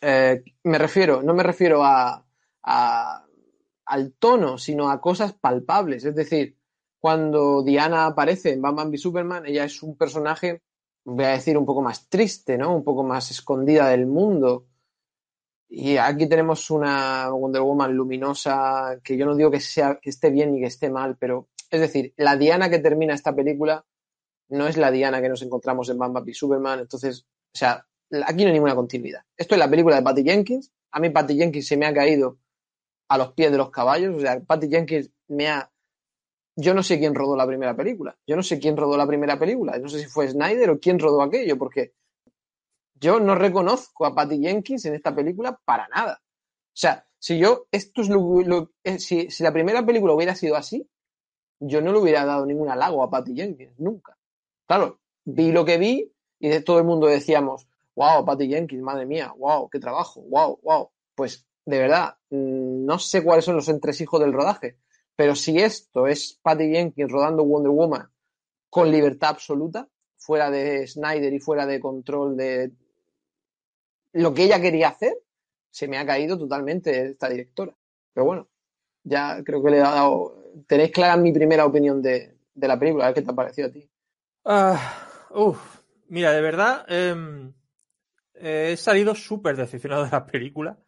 eh, 0.00 0.42
me 0.64 0.78
refiero, 0.78 1.22
no 1.22 1.32
me 1.34 1.42
refiero 1.42 1.82
a- 1.84 2.24
al 3.92 4.14
tono, 4.14 4.56
sino 4.56 4.90
a 4.90 5.02
cosas 5.02 5.34
palpables. 5.34 6.06
Es 6.06 6.14
decir, 6.14 6.56
cuando 6.98 7.62
Diana 7.62 8.06
aparece 8.06 8.52
en 8.52 8.62
Batman 8.62 8.88
v 8.88 8.96
Superman, 8.96 9.44
ella 9.44 9.64
es 9.64 9.82
un 9.82 9.98
personaje, 9.98 10.62
voy 11.04 11.26
a 11.26 11.32
decir, 11.32 11.58
un 11.58 11.66
poco 11.66 11.82
más 11.82 12.08
triste, 12.08 12.56
¿no? 12.56 12.74
Un 12.74 12.84
poco 12.84 13.04
más 13.04 13.30
escondida 13.30 13.88
del 13.90 14.06
mundo. 14.06 14.66
Y 15.68 15.98
aquí 15.98 16.26
tenemos 16.26 16.70
una 16.70 17.28
Wonder 17.28 17.60
Woman 17.60 17.92
luminosa, 17.94 18.98
que 19.04 19.18
yo 19.18 19.26
no 19.26 19.36
digo 19.36 19.50
que, 19.50 19.60
sea, 19.60 19.98
que 20.00 20.08
esté 20.08 20.30
bien 20.30 20.52
ni 20.52 20.60
que 20.60 20.68
esté 20.68 20.88
mal, 20.88 21.18
pero 21.18 21.48
es 21.70 21.80
decir, 21.80 22.14
la 22.16 22.36
Diana 22.36 22.70
que 22.70 22.78
termina 22.78 23.12
esta 23.12 23.34
película 23.34 23.84
no 24.48 24.68
es 24.68 24.78
la 24.78 24.90
Diana 24.90 25.20
que 25.20 25.28
nos 25.28 25.42
encontramos 25.42 25.90
en 25.90 25.98
Batman 25.98 26.24
v 26.24 26.32
Superman. 26.32 26.80
Entonces, 26.80 27.26
o 27.54 27.58
sea, 27.58 27.86
aquí 28.26 28.42
no 28.42 28.48
hay 28.48 28.54
ninguna 28.54 28.74
continuidad. 28.74 29.20
Esto 29.36 29.54
es 29.54 29.58
la 29.58 29.68
película 29.68 29.96
de 29.96 30.02
Patty 30.02 30.24
Jenkins 30.24 30.72
A 30.92 31.00
mí 31.00 31.10
Patty 31.10 31.36
Jenkins 31.36 31.66
se 31.66 31.76
me 31.76 31.84
ha 31.84 31.92
caído 31.92 32.38
a 33.12 33.18
los 33.18 33.32
pies 33.34 33.52
de 33.52 33.58
los 33.58 33.70
caballos. 33.70 34.14
O 34.16 34.20
sea, 34.20 34.40
Patty 34.40 34.68
Jenkins 34.68 35.10
me 35.28 35.48
ha... 35.48 35.70
Yo 36.56 36.72
no 36.72 36.82
sé 36.82 36.98
quién 36.98 37.14
rodó 37.14 37.36
la 37.36 37.46
primera 37.46 37.76
película. 37.76 38.16
Yo 38.26 38.36
no 38.36 38.42
sé 38.42 38.58
quién 38.58 38.76
rodó 38.76 38.96
la 38.96 39.06
primera 39.06 39.38
película. 39.38 39.78
No 39.78 39.88
sé 39.88 39.98
si 40.00 40.06
fue 40.06 40.28
Snyder 40.28 40.70
o 40.70 40.80
quién 40.80 40.98
rodó 40.98 41.22
aquello, 41.22 41.58
porque 41.58 41.92
yo 42.94 43.20
no 43.20 43.34
reconozco 43.34 44.06
a 44.06 44.14
Patty 44.14 44.38
Jenkins 44.40 44.86
en 44.86 44.94
esta 44.94 45.14
película 45.14 45.60
para 45.64 45.88
nada. 45.88 46.22
O 46.22 46.76
sea, 46.76 47.06
si 47.18 47.38
yo, 47.38 47.66
esto 47.70 48.00
es 48.00 48.08
lo, 48.08 48.70
eh, 48.82 48.98
si, 48.98 49.30
si 49.30 49.42
la 49.42 49.52
primera 49.52 49.84
película 49.84 50.14
hubiera 50.14 50.34
sido 50.34 50.56
así, 50.56 50.88
yo 51.60 51.82
no 51.82 51.92
le 51.92 51.98
hubiera 51.98 52.24
dado 52.24 52.46
ningún 52.46 52.70
halago 52.70 53.02
a 53.02 53.10
Patty 53.10 53.34
Jenkins, 53.34 53.78
nunca. 53.78 54.16
Claro, 54.66 55.00
vi 55.24 55.52
lo 55.52 55.64
que 55.64 55.76
vi 55.76 56.12
y 56.38 56.48
de 56.48 56.62
todo 56.62 56.78
el 56.78 56.84
mundo 56.84 57.06
decíamos, 57.06 57.68
wow, 57.94 58.24
Patty 58.24 58.48
Jenkins, 58.48 58.82
madre 58.82 59.04
mía, 59.04 59.34
wow, 59.36 59.68
qué 59.68 59.78
trabajo, 59.78 60.22
wow, 60.22 60.58
wow. 60.62 60.90
Pues 61.14 61.46
de 61.64 61.78
verdad, 61.78 62.16
no 62.32 62.98
sé 62.98 63.22
cuáles 63.22 63.44
son 63.44 63.56
los 63.56 63.68
entresijos 63.68 64.20
del 64.20 64.32
rodaje, 64.32 64.78
pero 65.14 65.34
si 65.34 65.58
esto 65.58 66.06
es 66.06 66.38
Patty 66.42 66.70
Jenkins 66.70 67.10
rodando 67.10 67.44
Wonder 67.44 67.70
Woman 67.70 68.10
con 68.70 68.90
libertad 68.90 69.30
absoluta, 69.30 69.88
fuera 70.16 70.50
de 70.50 70.86
Snyder 70.86 71.32
y 71.32 71.40
fuera 71.40 71.66
de 71.66 71.80
control 71.80 72.36
de 72.36 72.72
lo 74.12 74.32
que 74.32 74.44
ella 74.44 74.60
quería 74.60 74.88
hacer, 74.88 75.14
se 75.70 75.88
me 75.88 75.98
ha 75.98 76.06
caído 76.06 76.38
totalmente 76.38 77.10
esta 77.10 77.28
directora. 77.28 77.74
Pero 78.12 78.24
bueno, 78.26 78.48
ya 79.02 79.42
creo 79.44 79.62
que 79.62 79.70
le 79.70 79.76
he 79.78 79.80
dado. 79.80 80.38
Tenéis 80.66 80.92
clara 80.92 81.16
mi 81.16 81.32
primera 81.32 81.64
opinión 81.64 82.02
de, 82.02 82.36
de 82.54 82.68
la 82.68 82.78
película, 82.78 83.04
a 83.04 83.08
ver 83.08 83.14
qué 83.14 83.22
te 83.22 83.30
ha 83.30 83.34
parecido 83.34 83.68
a 83.68 83.72
ti. 83.72 83.90
Uf, 85.30 85.80
mira, 86.08 86.32
de 86.32 86.40
verdad, 86.42 86.84
em, 86.88 87.52
he 88.34 88.76
salido 88.76 89.14
súper 89.14 89.56
decepcionado 89.56 90.04
de 90.04 90.10
la 90.10 90.26
película. 90.26 90.78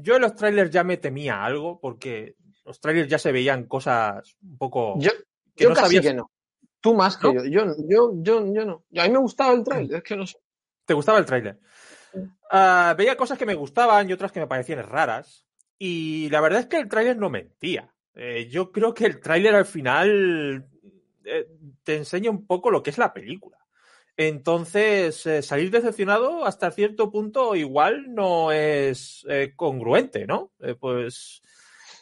Yo 0.00 0.16
en 0.16 0.22
los 0.22 0.34
trailers 0.34 0.70
ya 0.70 0.84
me 0.84 0.96
temía 0.96 1.44
algo, 1.44 1.80
porque 1.80 2.36
los 2.64 2.80
trailers 2.80 3.08
ya 3.08 3.18
se 3.18 3.32
veían 3.32 3.64
cosas 3.64 4.36
un 4.42 4.58
poco 4.58 4.94
Yo, 4.98 5.10
que 5.54 5.64
yo 5.64 5.70
no 5.70 5.74
casi 5.74 5.86
sabías. 5.96 6.04
que 6.06 6.14
no. 6.14 6.30
Tú 6.80 6.94
más 6.94 7.16
que 7.16 7.26
¿No? 7.32 7.44
yo. 7.44 7.44
Yo, 7.44 7.74
yo, 7.88 8.12
yo, 8.22 8.52
yo 8.54 8.64
no. 8.64 8.84
A 8.96 9.04
mí 9.04 9.10
me 9.10 9.18
gustaba 9.18 9.52
el 9.52 9.64
trailer, 9.64 9.96
es 9.98 10.02
que 10.02 10.16
no 10.16 10.26
sé. 10.26 10.38
¿Te 10.84 10.94
gustaba 10.94 11.18
el 11.18 11.26
tráiler? 11.26 11.58
Ah, 12.50 12.94
veía 12.96 13.16
cosas 13.16 13.36
que 13.36 13.44
me 13.46 13.54
gustaban 13.54 14.08
y 14.08 14.12
otras 14.12 14.32
que 14.32 14.40
me 14.40 14.46
parecían 14.46 14.82
raras. 14.82 15.46
Y 15.78 16.30
la 16.30 16.40
verdad 16.40 16.60
es 16.60 16.66
que 16.66 16.78
el 16.78 16.88
tráiler 16.88 17.16
no 17.18 17.30
mentía. 17.30 17.92
Eh, 18.14 18.48
yo 18.50 18.72
creo 18.72 18.94
que 18.94 19.06
el 19.06 19.20
tráiler 19.20 19.54
al 19.54 19.66
final 19.66 20.66
eh, 21.24 21.46
te 21.84 21.96
enseña 21.96 22.30
un 22.30 22.46
poco 22.46 22.70
lo 22.70 22.82
que 22.82 22.90
es 22.90 22.98
la 22.98 23.12
película. 23.12 23.58
Entonces, 24.20 25.24
eh, 25.26 25.42
salir 25.42 25.70
decepcionado 25.70 26.44
hasta 26.44 26.72
cierto 26.72 27.08
punto 27.08 27.54
igual 27.54 28.12
no 28.12 28.50
es 28.50 29.24
eh, 29.28 29.52
congruente, 29.54 30.26
¿no? 30.26 30.50
Eh, 30.58 30.74
pues, 30.74 31.40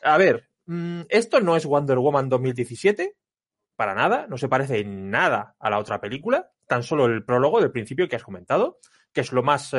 a 0.02 0.16
ver, 0.16 0.49
mm, 0.64 1.02
esto 1.11 1.42
no 1.42 1.56
es 1.56 1.66
Wonder 1.66 1.99
Woman 1.99 2.30
2017, 2.30 3.14
para 3.76 3.94
nada, 3.94 4.26
no 4.28 4.38
se 4.38 4.49
parece 4.49 4.78
en 4.78 5.11
nada 5.11 5.56
a 5.61 5.68
la 5.68 5.78
otra 5.78 6.00
película, 6.00 6.50
tan 6.66 6.82
solo 6.82 7.04
el 7.04 7.23
prólogo 7.23 7.61
del 7.61 7.70
principio 7.70 8.08
que 8.08 8.16
has 8.16 8.25
comentado, 8.25 8.78
que 9.12 9.20
es 9.20 9.30
lo 9.32 9.42
más 9.42 9.73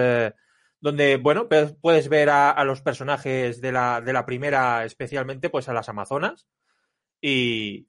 donde, 0.79 1.17
bueno, 1.17 1.49
puedes 1.81 2.07
ver 2.07 2.29
a, 2.29 2.51
a 2.51 2.63
los 2.65 2.83
personajes 2.83 3.61
de 3.61 3.71
la, 3.71 3.99
de 3.99 4.13
la 4.13 4.27
primera, 4.27 4.85
especialmente 4.85 5.49
pues 5.49 5.69
a 5.69 5.73
las 5.73 5.89
Amazonas, 5.89 6.47
y, 7.19 7.87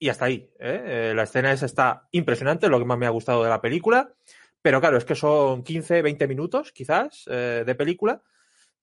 y 0.00 0.08
hasta 0.08 0.24
ahí. 0.24 0.50
¿eh? 0.58 1.10
Eh, 1.10 1.12
la 1.14 1.22
escena 1.22 1.52
esa 1.52 1.66
está 1.66 2.08
impresionante, 2.10 2.68
lo 2.68 2.78
que 2.78 2.86
más 2.86 2.98
me 2.98 3.06
ha 3.06 3.10
gustado 3.10 3.44
de 3.44 3.50
la 3.50 3.60
película, 3.60 4.12
pero 4.60 4.80
claro, 4.80 4.96
es 4.96 5.04
que 5.04 5.14
son 5.14 5.62
15, 5.62 6.02
20 6.02 6.26
minutos 6.26 6.72
quizás 6.72 7.24
eh, 7.30 7.62
de 7.64 7.74
película, 7.76 8.22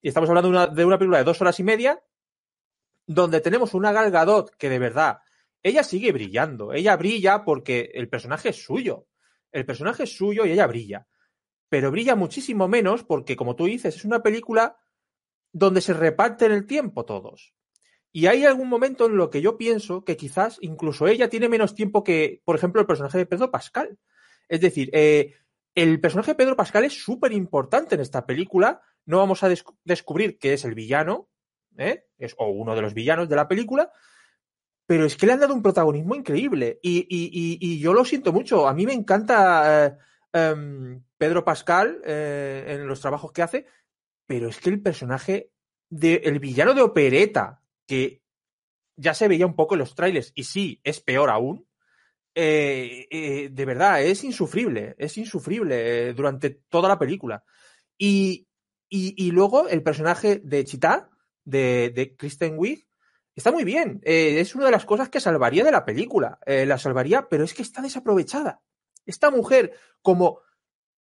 y 0.01 0.07
estamos 0.07 0.29
hablando 0.29 0.49
de 0.49 0.55
una, 0.55 0.67
de 0.67 0.85
una 0.85 0.97
película 0.97 1.17
de 1.17 1.23
dos 1.23 1.41
horas 1.41 1.59
y 1.59 1.63
media, 1.63 2.01
donde 3.07 3.41
tenemos 3.41 3.73
una 3.73 3.91
Gal 3.91 4.11
Gadot 4.11 4.55
que 4.55 4.69
de 4.69 4.79
verdad, 4.79 5.19
ella 5.63 5.83
sigue 5.83 6.11
brillando, 6.11 6.71
ella 6.71 6.95
brilla 6.95 7.43
porque 7.43 7.89
el 7.95 8.07
personaje 8.07 8.49
es 8.49 8.63
suyo, 8.63 9.07
el 9.51 9.65
personaje 9.65 10.03
es 10.03 10.15
suyo 10.15 10.45
y 10.45 10.51
ella 10.51 10.67
brilla, 10.67 11.07
pero 11.67 11.89
brilla 11.89 12.15
muchísimo 12.15 12.67
menos 12.67 13.03
porque, 13.03 13.35
como 13.35 13.55
tú 13.55 13.65
dices, 13.65 13.95
es 13.95 14.05
una 14.05 14.21
película 14.21 14.77
donde 15.51 15.81
se 15.81 15.93
reparten 15.93 16.51
el 16.51 16.67
tiempo 16.67 17.05
todos. 17.05 17.56
Y 18.17 18.25
hay 18.25 18.45
algún 18.45 18.67
momento 18.67 19.05
en 19.05 19.15
lo 19.15 19.29
que 19.29 19.41
yo 19.43 19.57
pienso 19.59 20.03
que 20.03 20.17
quizás 20.17 20.57
incluso 20.61 21.05
ella 21.07 21.29
tiene 21.29 21.49
menos 21.49 21.75
tiempo 21.75 22.03
que, 22.03 22.41
por 22.45 22.55
ejemplo, 22.55 22.81
el 22.81 22.87
personaje 22.87 23.19
de 23.19 23.27
Pedro 23.27 23.51
Pascal. 23.51 23.99
Es 24.49 24.59
decir, 24.59 24.89
eh, 24.91 25.35
el 25.75 26.01
personaje 26.01 26.31
de 26.31 26.35
Pedro 26.35 26.55
Pascal 26.55 26.83
es 26.83 26.93
súper 26.99 27.31
importante 27.31 27.93
en 27.93 28.01
esta 28.01 28.25
película. 28.25 28.81
No 29.05 29.19
vamos 29.19 29.43
a 29.43 29.49
des- 29.49 29.63
descubrir 29.83 30.39
que 30.39 30.53
es 30.53 30.65
el 30.65 30.73
villano, 30.73 31.29
¿eh? 31.77 32.05
es, 32.17 32.33
o 32.39 32.47
uno 32.49 32.73
de 32.73 32.81
los 32.81 32.95
villanos 32.95 33.29
de 33.29 33.35
la 33.35 33.47
película, 33.47 33.91
pero 34.87 35.05
es 35.05 35.15
que 35.15 35.27
le 35.27 35.33
han 35.33 35.39
dado 35.41 35.53
un 35.53 35.61
protagonismo 35.61 36.15
increíble. 36.15 36.79
Y, 36.81 37.01
y- 37.01 37.59
y- 37.61 37.79
yo 37.79 37.93
lo 37.93 38.03
siento 38.03 38.33
mucho. 38.33 38.67
A 38.67 38.73
mí 38.73 38.87
me 38.87 38.93
encanta 38.93 39.85
eh, 39.85 39.97
em, 40.33 41.03
Pedro 41.19 41.45
Pascal 41.45 42.01
en 42.03 42.87
los 42.87 42.99
trabajos 42.99 43.31
que 43.31 43.43
hace, 43.43 43.67
pero 44.25 44.49
es 44.49 44.57
que 44.59 44.71
el 44.71 44.81
personaje 44.81 45.51
del 45.87 46.21
el 46.23 46.39
villano 46.39 46.73
de 46.73 46.81
opereta, 46.81 47.61
que 47.87 48.21
ya 48.95 49.13
se 49.13 49.27
veía 49.27 49.45
un 49.45 49.55
poco 49.55 49.75
en 49.75 49.79
los 49.79 49.95
trailers, 49.95 50.31
y 50.35 50.43
sí, 50.43 50.79
es 50.83 50.99
peor 50.99 51.29
aún, 51.29 51.67
eh, 52.35 53.07
eh, 53.09 53.49
de 53.51 53.65
verdad, 53.65 54.03
es 54.03 54.23
insufrible, 54.23 54.95
es 54.99 55.17
insufrible 55.17 56.09
eh, 56.09 56.13
durante 56.13 56.51
toda 56.51 56.87
la 56.87 56.99
película. 56.99 57.43
Y, 57.97 58.47
y, 58.89 59.31
luego 59.31 59.67
el 59.67 59.81
personaje 59.81 60.39
de 60.43 60.63
Chita, 60.63 61.09
de, 61.43 61.91
de 61.95 62.15
Kristen 62.15 62.53
Wiig, 62.57 62.87
está 63.35 63.51
muy 63.51 63.63
bien. 63.63 64.01
Es 64.03 64.53
una 64.53 64.65
de 64.65 64.71
las 64.71 64.85
cosas 64.85 65.09
que 65.09 65.19
salvaría 65.19 65.63
de 65.63 65.71
la 65.71 65.83
película. 65.83 66.39
La 66.45 66.77
salvaría, 66.77 67.27
pero 67.27 67.43
es 67.43 67.55
que 67.55 67.63
está 67.63 67.81
desaprovechada. 67.81 68.61
Esta 69.07 69.31
mujer, 69.31 69.73
como 70.03 70.41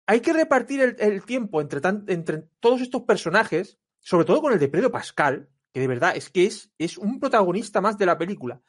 hay 0.06 0.20
que 0.20 0.34
repartir 0.34 0.82
el, 0.82 0.96
el 1.00 1.24
tiempo 1.24 1.62
entre, 1.62 1.80
tan- 1.80 2.04
entre 2.08 2.44
todos 2.60 2.82
estos 2.82 3.04
personajes, 3.04 3.80
sobre 4.02 4.26
todo 4.26 4.42
con 4.42 4.52
el 4.52 4.60
de 4.60 4.68
Pedro 4.68 4.92
Pascal, 4.92 5.50
que 5.74 5.80
de 5.80 5.88
verdad 5.88 6.16
es 6.16 6.30
que 6.30 6.46
es, 6.46 6.72
es 6.78 6.98
un 6.98 7.20
protagonista 7.20 7.82
más 7.82 7.98
de 7.98 8.06
la 8.06 8.18
película. 8.18 8.62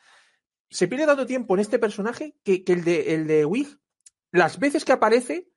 Se 0.70 0.88
pierde 0.88 1.06
tanto 1.06 1.26
tiempo 1.26 1.54
en 1.54 1.60
este 1.60 1.78
personaje 1.78 2.36
que, 2.44 2.64
que 2.64 2.72
el 2.72 2.84
de, 2.84 3.14
el 3.14 3.26
de 3.26 3.44
Wig, 3.44 3.78
las 4.30 4.58
veces 4.58 4.84
que 4.84 4.92
aparece, 4.92 5.50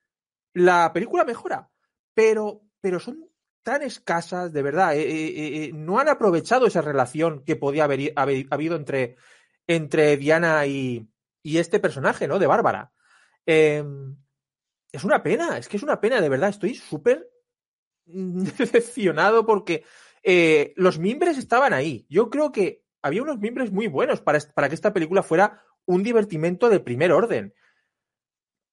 la 0.53 0.91
película 0.93 1.23
mejora. 1.23 1.69
Pero, 2.13 2.61
pero 2.81 2.99
son 2.99 3.29
tan 3.63 3.81
escasas, 3.81 4.51
de 4.53 4.61
verdad. 4.61 4.95
eh, 4.95 5.01
eh, 5.01 5.63
eh, 5.65 5.71
no 5.73 5.99
han 5.99 6.09
aprovechado 6.09 6.67
esa 6.67 6.81
relación 6.81 7.43
que 7.43 7.55
podía 7.55 7.85
haber, 7.85 8.13
haber 8.15 8.45
habido 8.51 8.75
entre, 8.75 9.15
entre 9.67 10.17
Diana 10.17 10.65
y, 10.65 11.07
y 11.41 11.57
este 11.57 11.79
personaje, 11.79 12.27
¿no? 12.27 12.39
De 12.39 12.47
Bárbara. 12.47 12.91
Eh, 13.45 13.83
es 14.91 15.03
una 15.03 15.21
pena, 15.21 15.57
es 15.57 15.67
que 15.67 15.77
es 15.77 15.83
una 15.83 15.99
pena, 15.99 16.21
de 16.21 16.29
verdad. 16.29 16.49
Estoy 16.49 16.75
súper 16.75 17.29
decepcionado 18.05 19.45
porque 19.45 19.83
eh, 20.25 20.73
los 20.75 20.99
mimbres 20.99 21.37
estaban 21.37 21.71
ahí. 21.73 22.05
Yo 22.09 22.29
creo 22.29 22.51
que 22.51 22.83
había 23.01 23.21
unos 23.21 23.39
mimbres 23.39 23.71
muy 23.71 23.87
buenos 23.87 24.19
para, 24.21 24.39
para 24.53 24.67
que 24.67 24.75
esta 24.75 24.91
película 24.93 25.23
fuera 25.23 25.61
un 25.85 26.03
divertimento 26.03 26.69
de 26.69 26.79
primer 26.79 27.11
orden. 27.11 27.53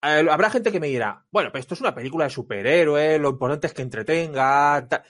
Eh, 0.03 0.27
habrá 0.31 0.51
gente 0.51 0.73
que 0.73 0.81
me 0.81 0.89
dirá, 0.89 1.25
bueno, 1.31 1.51
pero 1.53 1.61
esto 1.61 1.75
es 1.75 1.81
una 1.81 1.95
película 1.95 2.25
de 2.25 2.31
superhéroes, 2.31 3.21
lo 3.21 3.31
importante 3.31 3.67
es 3.69 3.75
que 3.75 3.83
entretenga. 3.83 4.87
ta-". 4.89 5.05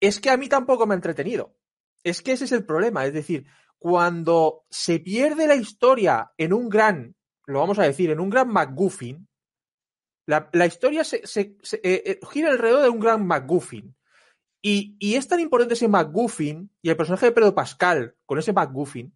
Es 0.00 0.20
que 0.20 0.30
a 0.30 0.36
mí 0.36 0.48
tampoco 0.48 0.86
me 0.86 0.94
ha 0.94 0.96
entretenido. 0.96 1.56
Es 2.02 2.22
que 2.22 2.32
ese 2.32 2.44
es 2.46 2.52
el 2.52 2.64
problema. 2.64 3.04
Es 3.04 3.12
decir, 3.12 3.46
cuando 3.78 4.64
se 4.70 5.00
pierde 5.00 5.46
la 5.46 5.54
historia 5.56 6.32
en 6.38 6.52
un 6.52 6.68
gran, 6.68 7.14
lo 7.46 7.58
vamos 7.60 7.78
a 7.78 7.84
decir, 7.84 8.10
en 8.10 8.20
un 8.20 8.30
gran 8.30 8.48
McGuffin, 8.48 9.28
la, 10.26 10.48
la 10.52 10.66
historia 10.66 11.02
se, 11.04 11.26
se- 11.26 11.56
eh, 11.82 12.20
gira 12.30 12.50
alrededor 12.50 12.82
de 12.82 12.88
un 12.88 13.00
gran 13.00 13.26
McGuffin. 13.26 13.94
Y, 14.64 15.16
es 15.16 15.26
tan 15.26 15.40
importante 15.40 15.74
ese 15.74 15.88
McGuffin 15.88 16.70
y 16.80 16.88
el 16.88 16.96
personaje 16.96 17.26
de 17.26 17.32
Pedro 17.32 17.52
Pascal 17.52 18.14
con 18.24 18.38
ese 18.38 18.52
McGuffin 18.52 19.12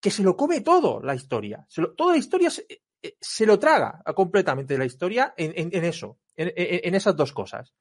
que 0.00 0.10
se 0.10 0.24
lo 0.24 0.36
come 0.36 0.60
todo 0.60 1.00
la 1.00 1.14
historia. 1.14 1.66
Toda 1.96 2.12
la 2.12 2.18
historia 2.18 2.50
se, 2.50 2.66
eh, 3.00 3.16
se 3.20 3.46
lo 3.46 3.58
traga 3.58 4.02
completamente 4.14 4.76
la 4.76 4.84
historia 4.84 5.34
en, 5.36 5.84
eso, 5.84 6.18
en, 6.36 6.94
esas 6.94 7.14
dos 7.14 7.32
cosas. 7.32 7.74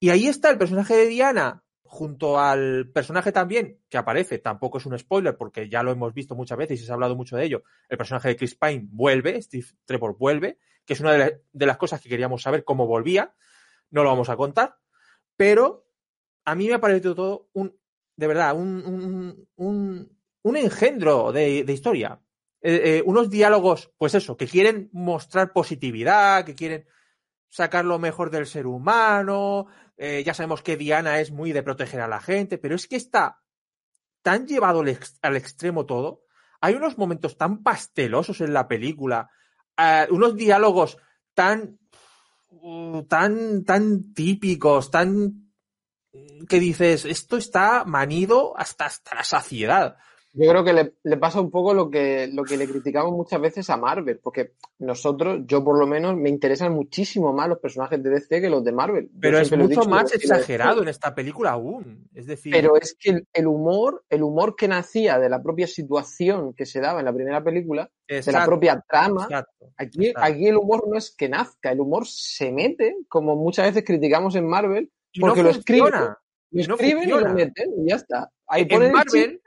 Y 0.00 0.10
ahí 0.10 0.26
está 0.26 0.50
el 0.50 0.58
personaje 0.58 0.96
de 0.96 1.06
Diana 1.06 1.62
junto 1.84 2.40
al 2.40 2.90
personaje 2.92 3.30
también 3.30 3.78
que 3.88 3.98
aparece, 3.98 4.38
tampoco 4.38 4.78
es 4.78 4.86
un 4.86 4.98
spoiler 4.98 5.36
porque 5.36 5.68
ya 5.68 5.82
lo 5.82 5.92
hemos 5.92 6.14
visto 6.14 6.34
muchas 6.34 6.58
veces 6.58 6.80
y 6.80 6.84
se 6.84 6.90
ha 6.90 6.94
hablado 6.94 7.14
mucho 7.14 7.36
de 7.36 7.44
ello. 7.44 7.62
El 7.88 7.98
personaje 7.98 8.28
de 8.28 8.36
Chris 8.36 8.56
Pine 8.56 8.88
vuelve, 8.90 9.40
Steve 9.42 9.66
Trevor 9.84 10.16
vuelve, 10.16 10.58
que 10.84 10.94
es 10.94 11.00
una 11.00 11.12
de 11.12 11.66
las 11.66 11.76
cosas 11.76 12.00
que 12.00 12.08
queríamos 12.08 12.42
saber 12.42 12.64
cómo 12.64 12.86
volvía. 12.86 13.34
No 13.90 14.02
lo 14.02 14.08
vamos 14.08 14.28
a 14.28 14.36
contar, 14.36 14.76
pero 15.36 15.86
a 16.44 16.54
mí 16.54 16.68
me 16.68 16.74
ha 16.74 16.80
parecido 16.80 17.14
todo 17.14 17.48
un, 17.52 17.76
de 18.16 18.26
verdad, 18.26 18.56
un, 18.56 19.46
un, 19.56 20.18
un, 20.42 20.56
engendro 20.56 21.32
de, 21.32 21.64
de 21.64 21.72
historia. 21.72 22.20
Eh, 22.60 22.98
eh, 22.98 23.02
unos 23.04 23.30
diálogos, 23.30 23.92
pues 23.98 24.14
eso, 24.14 24.36
que 24.36 24.46
quieren 24.46 24.88
mostrar 24.92 25.52
positividad, 25.52 26.44
que 26.44 26.54
quieren. 26.54 26.86
sacar 27.48 27.84
lo 27.84 27.98
mejor 27.98 28.30
del 28.30 28.46
ser 28.46 28.66
humano, 28.66 29.66
eh, 29.96 30.22
ya 30.24 30.34
sabemos 30.34 30.62
que 30.62 30.76
Diana 30.76 31.20
es 31.20 31.32
muy 31.32 31.52
de 31.52 31.62
proteger 31.62 32.00
a 32.00 32.08
la 32.08 32.20
gente, 32.20 32.58
pero 32.58 32.74
es 32.74 32.86
que 32.86 32.96
está 32.96 33.42
tan 34.22 34.46
llevado 34.46 34.80
al, 34.80 34.98
al 35.22 35.36
extremo 35.36 35.84
todo. 35.86 36.22
Hay 36.60 36.74
unos 36.74 36.96
momentos 36.96 37.36
tan 37.36 37.62
pastelosos 37.62 38.40
en 38.40 38.52
la 38.52 38.68
película, 38.68 39.30
unos 40.10 40.36
diálogos 40.36 40.96
tan, 41.34 41.80
tan, 43.08 43.64
tan 43.64 44.14
típicos, 44.14 44.92
tan 44.92 45.51
que 46.48 46.60
dices, 46.60 47.04
esto 47.04 47.36
está 47.36 47.84
manido 47.84 48.56
hasta, 48.56 48.86
hasta 48.86 49.14
la 49.14 49.24
saciedad. 49.24 49.96
Yo 50.34 50.48
creo 50.48 50.64
que 50.64 50.72
le, 50.72 50.94
le 51.02 51.16
pasa 51.18 51.42
un 51.42 51.50
poco 51.50 51.74
lo 51.74 51.90
que, 51.90 52.26
lo 52.32 52.42
que 52.42 52.56
le 52.56 52.66
criticamos 52.66 53.12
muchas 53.12 53.38
veces 53.38 53.68
a 53.68 53.76
Marvel, 53.76 54.18
porque 54.18 54.52
nosotros, 54.78 55.42
yo 55.44 55.62
por 55.62 55.78
lo 55.78 55.86
menos, 55.86 56.16
me 56.16 56.30
interesan 56.30 56.72
muchísimo 56.72 57.34
más 57.34 57.50
los 57.50 57.58
personajes 57.58 58.02
de 58.02 58.08
DC 58.08 58.40
que 58.40 58.48
los 58.48 58.64
de 58.64 58.72
Marvel. 58.72 59.10
Pero 59.20 59.38
es 59.38 59.52
mucho 59.52 59.68
dicho, 59.68 59.84
más 59.84 60.14
exagerado 60.14 60.80
en 60.82 60.88
esta 60.88 61.14
película 61.14 61.50
aún. 61.50 62.08
Es 62.14 62.26
decir, 62.26 62.50
Pero 62.50 62.76
es 62.76 62.96
que 62.98 63.10
el, 63.10 63.28
el 63.30 63.46
humor, 63.46 64.04
el 64.08 64.22
humor 64.22 64.56
que 64.56 64.68
nacía 64.68 65.18
de 65.18 65.28
la 65.28 65.42
propia 65.42 65.66
situación 65.66 66.54
que 66.54 66.64
se 66.64 66.80
daba 66.80 67.00
en 67.00 67.04
la 67.04 67.12
primera 67.12 67.44
película, 67.44 67.90
de 68.08 68.32
la 68.32 68.46
propia 68.46 68.82
trama, 68.88 69.24
exacto. 69.24 69.66
aquí, 69.76 70.06
exacto. 70.06 70.32
aquí 70.32 70.46
el 70.46 70.56
humor 70.56 70.84
no 70.88 70.96
es 70.96 71.14
que 71.14 71.28
nazca, 71.28 71.72
el 71.72 71.80
humor 71.80 72.06
se 72.06 72.50
mete, 72.50 72.96
como 73.06 73.36
muchas 73.36 73.66
veces 73.66 73.84
criticamos 73.84 74.34
en 74.34 74.46
Marvel, 74.46 74.90
Y 75.12 75.20
porque 75.20 75.42
no 75.42 75.48
lo 75.50 75.50
escriben, 75.50 75.82
funciona. 75.92 76.18
lo 76.50 76.60
y 76.62 76.66
no 76.66 76.74
escriben 76.74 77.04
y 77.08 77.12
lo 77.12 77.34
meten 77.34 77.70
y 77.78 77.88
ya 77.90 77.96
está. 77.96 78.30
Ahí 78.46 78.62
En 78.62 78.68
ponen 78.68 78.88
el 78.88 78.92
Marvel- 78.94 79.40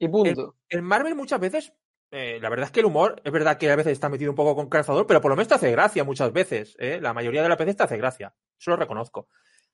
y 0.00 0.08
punto. 0.08 0.56
En 0.68 0.84
Marvel 0.84 1.14
muchas 1.14 1.40
veces, 1.40 1.72
eh, 2.10 2.38
la 2.40 2.48
verdad 2.48 2.66
es 2.66 2.72
que 2.72 2.80
el 2.80 2.86
humor, 2.86 3.20
es 3.24 3.32
verdad 3.32 3.58
que 3.58 3.70
a 3.70 3.76
veces 3.76 3.92
está 3.92 4.08
metido 4.08 4.30
un 4.30 4.36
poco 4.36 4.54
con 4.54 4.68
calzador, 4.68 5.06
pero 5.06 5.20
por 5.20 5.30
lo 5.30 5.36
menos 5.36 5.48
te 5.48 5.54
hace 5.54 5.70
gracia 5.72 6.04
muchas 6.04 6.32
veces. 6.32 6.76
¿eh? 6.78 7.00
La 7.00 7.12
mayoría 7.12 7.42
de 7.42 7.48
las 7.48 7.58
veces 7.58 7.76
te 7.76 7.82
hace 7.82 7.96
gracia. 7.96 8.34
Eso 8.58 8.70
lo 8.72 8.76
reconozco. 8.76 9.28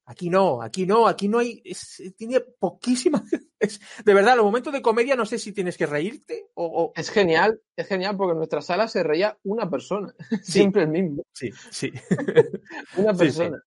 Aquí 0.07 0.29
no, 0.29 0.61
aquí 0.61 0.85
no, 0.87 1.07
aquí 1.09 1.29
no 1.29 1.39
hay, 1.39 1.63
es- 1.65 2.03
tiene 2.17 2.41
poquísimas. 2.41 3.23
es- 3.59 3.81
de 4.05 4.15
verdad, 4.15 4.37
los 4.37 4.45
momentos 4.45 4.73
de 4.73 4.83
comedia 4.83 5.17
no 5.17 5.25
sé 5.27 5.39
si 5.39 5.53
tienes 5.53 5.77
que 5.79 5.87
reírte 5.87 6.49
o, 6.55 6.65
o- 6.67 6.93
Es 6.95 7.09
genial, 7.11 7.61
es 7.77 7.87
genial 7.87 8.15
porque 8.17 8.33
en 8.33 8.39
nuestra 8.39 8.61
sala 8.63 8.87
se 8.89 9.03
reía 9.03 9.39
una 9.45 9.69
persona, 9.71 10.15
siempre 10.43 10.83
el 10.83 10.89
mismo, 10.89 11.23
sí, 11.33 11.51
sí. 11.71 11.91
una 12.97 13.13
Sí, 13.13 13.19
persona. 13.19 13.63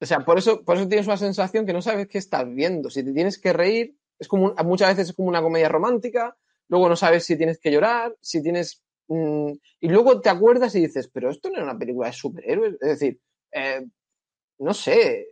O 0.00 0.06
sea, 0.06 0.24
por 0.24 0.38
eso, 0.38 0.64
por 0.64 0.76
eso 0.76 0.88
tienes 0.88 1.06
una 1.06 1.16
sensación 1.16 1.66
que 1.66 1.72
no 1.72 1.82
sabes 1.82 2.08
qué 2.08 2.18
estás 2.18 2.46
viendo. 2.52 2.88
Si 2.90 3.02
te 3.02 3.12
tienes 3.12 3.38
que 3.38 3.52
reír, 3.52 3.96
es 4.18 4.28
como 4.28 4.54
muchas 4.64 4.88
veces 4.88 5.10
es 5.10 5.16
como 5.16 5.28
una 5.28 5.42
comedia 5.42 5.68
romántica, 5.68 6.36
luego 6.68 6.88
no 6.88 6.96
sabes 6.96 7.24
si 7.24 7.36
tienes 7.36 7.58
que 7.58 7.72
llorar, 7.72 8.16
si 8.20 8.42
tienes 8.42 8.82
mm, 9.08 9.52
y 9.80 9.88
luego 9.88 10.20
te 10.20 10.28
acuerdas 10.28 10.74
y 10.74 10.80
dices, 10.80 11.08
pero 11.12 11.30
esto 11.30 11.48
no 11.48 11.56
era 11.56 11.64
una 11.64 11.78
película 11.78 12.08
de 12.08 12.12
superhéroes, 12.12 12.74
es 12.80 12.88
decir, 12.88 13.20
eh, 13.52 13.84
no 14.58 14.74
sé, 14.74 15.26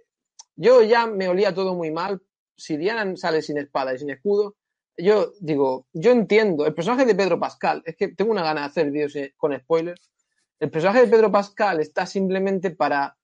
yo 0.57 0.83
ya 0.83 1.07
me 1.07 1.29
olía 1.29 1.55
todo 1.55 1.75
muy 1.75 1.91
mal. 1.91 2.23
Si 2.57 2.77
Diana 2.77 3.17
sale 3.17 3.43
sin 3.43 3.59
espada 3.59 3.95
y 3.95 3.99
sin 3.99 4.11
escudo, 4.11 4.57
yo 4.97 5.33
digo, 5.41 5.87
yo 5.93 6.11
entiendo, 6.11 6.65
el 6.65 6.75
personaje 6.75 7.05
de 7.05 7.15
Pedro 7.15 7.39
Pascal, 7.39 7.83
es 7.85 7.97
que 7.97 8.09
tengo 8.09 8.31
una 8.31 8.43
gana 8.43 8.63
de 8.63 8.67
hacer 8.69 8.91
vídeos 8.91 9.15
eh, 9.17 9.35
con 9.37 9.57
spoilers. 9.59 10.11
El 10.59 10.71
personaje 10.71 11.03
de 11.03 11.09
Pedro 11.09 11.31
Pascal 11.31 11.81
está 11.81 12.07
simplemente 12.07 12.71
para 12.71 13.17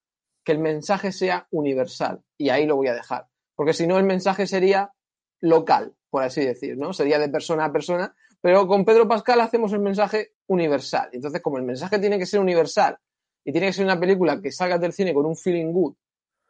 que 0.44 0.52
el 0.52 0.58
mensaje 0.58 1.12
sea 1.12 1.46
universal 1.50 2.22
y 2.36 2.50
ahí 2.50 2.66
lo 2.66 2.76
voy 2.76 2.88
a 2.88 2.94
dejar, 2.94 3.28
porque 3.54 3.72
si 3.72 3.86
no 3.86 3.98
el 3.98 4.04
mensaje 4.04 4.46
sería 4.46 4.92
local, 5.40 5.94
por 6.10 6.22
así 6.22 6.44
decir, 6.44 6.76
¿no? 6.76 6.92
Sería 6.92 7.18
de 7.18 7.28
persona 7.28 7.66
a 7.66 7.72
persona, 7.72 8.14
pero 8.40 8.66
con 8.66 8.84
Pedro 8.84 9.06
Pascal 9.08 9.40
hacemos 9.40 9.72
el 9.72 9.80
mensaje 9.80 10.32
universal. 10.46 11.08
Entonces, 11.12 11.40
como 11.40 11.58
el 11.58 11.64
mensaje 11.64 11.98
tiene 11.98 12.18
que 12.18 12.26
ser 12.26 12.40
universal 12.40 12.98
y 13.44 13.52
tiene 13.52 13.68
que 13.68 13.72
ser 13.72 13.84
una 13.84 13.98
película 13.98 14.40
que 14.40 14.52
salgas 14.52 14.80
del 14.80 14.92
cine 14.92 15.14
con 15.14 15.26
un 15.26 15.36
feeling 15.36 15.72
good, 15.72 15.94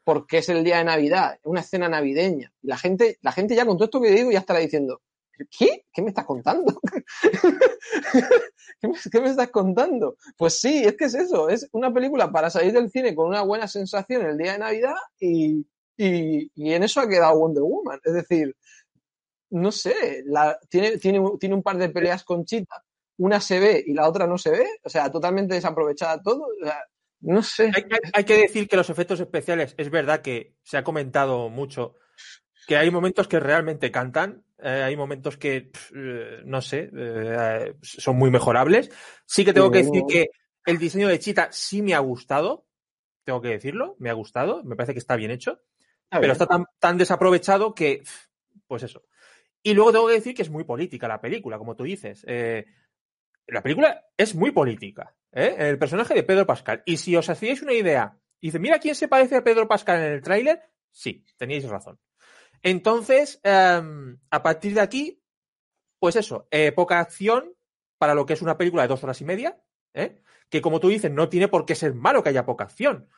porque 0.05 0.39
es 0.39 0.49
el 0.49 0.65
día 0.65 0.79
de 0.79 0.85
Navidad, 0.85 1.39
una 1.45 1.61
escena 1.61 1.89
navideña, 1.89 2.53
la 2.63 2.77
gente, 2.77 3.19
la 3.23 3.33
gente 3.33 3.55
ya 3.55 3.67
con 3.67 3.77
todo 3.77 3.85
esto 3.85 4.01
que 4.01 4.11
digo 4.11 4.31
ya 4.31 4.41
estará 4.41 4.59
diciendo, 4.59 5.03
¿qué? 5.51 5.85
¿Qué 5.93 6.03
me 6.03 6.09
estás 6.09 6.25
contando? 6.25 6.81
¿Qué 8.81 9.21
me, 9.21 9.29
estás 9.29 9.51
contando? 9.51 10.17
Pues 10.37 10.61
sí, 10.61 10.83
es 10.85 10.97
que 10.97 11.05
es 11.05 11.15
eso, 11.15 11.49
es 11.49 11.69
una 11.73 11.93
película 11.93 12.31
para 12.31 12.51
salir 12.51 12.73
del 12.73 12.91
cine 12.91 13.15
con 13.15 13.29
una 13.29 13.43
buena 13.43 13.69
sensación 13.69 14.27
el 14.27 14.39
día 14.39 14.53
de 14.53 14.59
Navidad 14.59 14.95
y, 15.19 15.67
y, 15.97 16.51
y 16.55 16.73
en 16.73 16.83
eso 16.83 17.01
ha 17.01 17.09
quedado 17.09 17.39
Wonder 17.39 17.63
Woman. 17.63 18.01
Es 18.05 18.15
decir, 18.15 18.57
no 19.51 19.71
sé, 19.71 20.25
tiene, 20.69 20.99
tiene, 20.99 21.23
tiene 21.39 21.55
un 21.55 21.63
par 21.63 21.77
de 21.77 21.91
peleas 21.91 22.25
con 22.25 22.45
Chita, 22.45 22.83
una 23.19 23.41
se 23.41 23.61
ve 23.61 23.85
y 23.87 23.93
la 23.93 24.09
otra 24.09 24.27
no 24.27 24.39
se 24.39 24.51
ve, 24.51 24.67
o 24.83 24.89
sea, 24.89 25.11
totalmente 25.11 25.55
desaprovechada 25.55 26.23
todo, 26.23 26.49
no 27.21 27.43
sé. 27.43 27.71
Hay 28.15 28.25
que 28.25 28.37
decir 28.37 28.69
que 28.69 28.77
los 28.77 28.91
efectos 28.91 29.21
especiales, 29.21 29.75
es 29.77 29.91
verdad 29.91 30.23
que 30.23 30.57
se 30.63 30.79
ha 30.79 30.85
comentado 30.85 31.51
mucho 31.51 31.95
que 32.67 32.77
hay 32.77 32.91
momentos 32.91 33.29
que 33.29 33.41
realmente 33.41 33.91
cantan, 33.91 34.45
eh, 34.63 34.83
hay 34.83 34.97
momentos 34.97 35.37
que, 35.37 35.71
eh, 35.95 36.43
no 36.45 36.61
sé, 36.63 36.91
eh, 36.95 37.75
son 37.83 38.17
muy 38.17 38.31
mejorables. 38.31 38.91
Sí 39.27 39.45
que 39.45 39.53
tengo 39.53 39.71
que 39.71 39.83
decir 39.83 40.03
que 40.09 40.31
el 40.65 40.79
diseño 40.79 41.09
de 41.09 41.19
Chita 41.19 41.49
sí 41.51 41.83
me 41.83 41.95
ha 41.95 41.99
gustado, 41.99 42.67
tengo 43.25 43.41
que 43.41 43.49
decirlo, 43.49 43.97
me 43.99 44.11
ha 44.11 44.15
gustado, 44.15 44.63
me 44.65 44.77
parece 44.77 44.93
que 44.93 44.99
está 44.99 45.17
bien 45.17 45.31
hecho, 45.31 45.61
pero 46.09 46.23
bien. 46.23 46.33
está 46.33 46.47
tan, 46.47 46.67
tan 46.79 46.99
desaprovechado 46.99 47.75
que, 47.75 48.03
pues 48.67 48.83
eso. 48.83 49.03
Y 49.63 49.75
luego 49.75 49.93
tengo 49.93 50.07
que 50.09 50.15
decir 50.15 50.35
que 50.35 50.43
es 50.43 50.51
muy 50.51 50.65
política 50.65 51.07
la 51.07 51.21
película, 51.21 51.59
como 51.59 51.77
tú 51.77 51.85
dices. 51.85 52.25
Eh, 52.27 52.67
la 53.47 53.63
película 53.63 54.07
es 54.17 54.35
muy 54.35 54.51
política. 54.51 55.15
¿eh? 55.31 55.55
El 55.59 55.79
personaje 55.79 56.15
de 56.15 56.25
Pedro 56.25 56.47
Pascal. 56.47 56.83
Y 56.85 56.97
si 56.97 57.15
os 57.17 57.29
hacíais 57.29 57.63
una 57.63 57.73
idea, 57.73 58.19
y 58.41 58.49
dice, 58.49 58.59
mira 58.59 58.81
quién 58.81 58.95
se 58.95 59.09
parece 59.09 59.37
a 59.37 59.45
Pedro 59.45 59.69
Pascal 59.69 60.01
en 60.01 60.13
el 60.13 60.23
tráiler, 60.23 60.63
sí, 60.91 61.25
teníais 61.37 61.69
razón. 61.69 61.99
Entonces, 62.63 63.41
em, 63.43 64.19
a 64.31 64.43
partir 64.43 64.75
de 64.75 64.81
aquí, 64.81 65.23
pues 65.99 66.17
eso, 66.17 66.47
eh, 66.51 66.73
poca 66.73 67.01
acción 67.01 67.55
para 67.99 68.15
lo 68.15 68.27
que 68.27 68.33
es 68.33 68.43
una 68.43 68.59
película 68.59 68.83
de 68.83 68.89
dos 68.89 69.03
horas 69.05 69.21
y 69.21 69.25
media, 69.25 69.63
¿eh? 69.95 70.21
que 70.49 70.61
como 70.61 70.81
tú 70.81 70.89
dices, 70.89 71.11
no 71.11 71.29
tiene 71.29 71.49
por 71.49 71.65
qué 71.65 71.75
ser 71.75 71.95
malo 71.95 72.23
que 72.23 72.31
haya 72.31 72.45
poca 72.45 72.65
acción, 72.65 73.09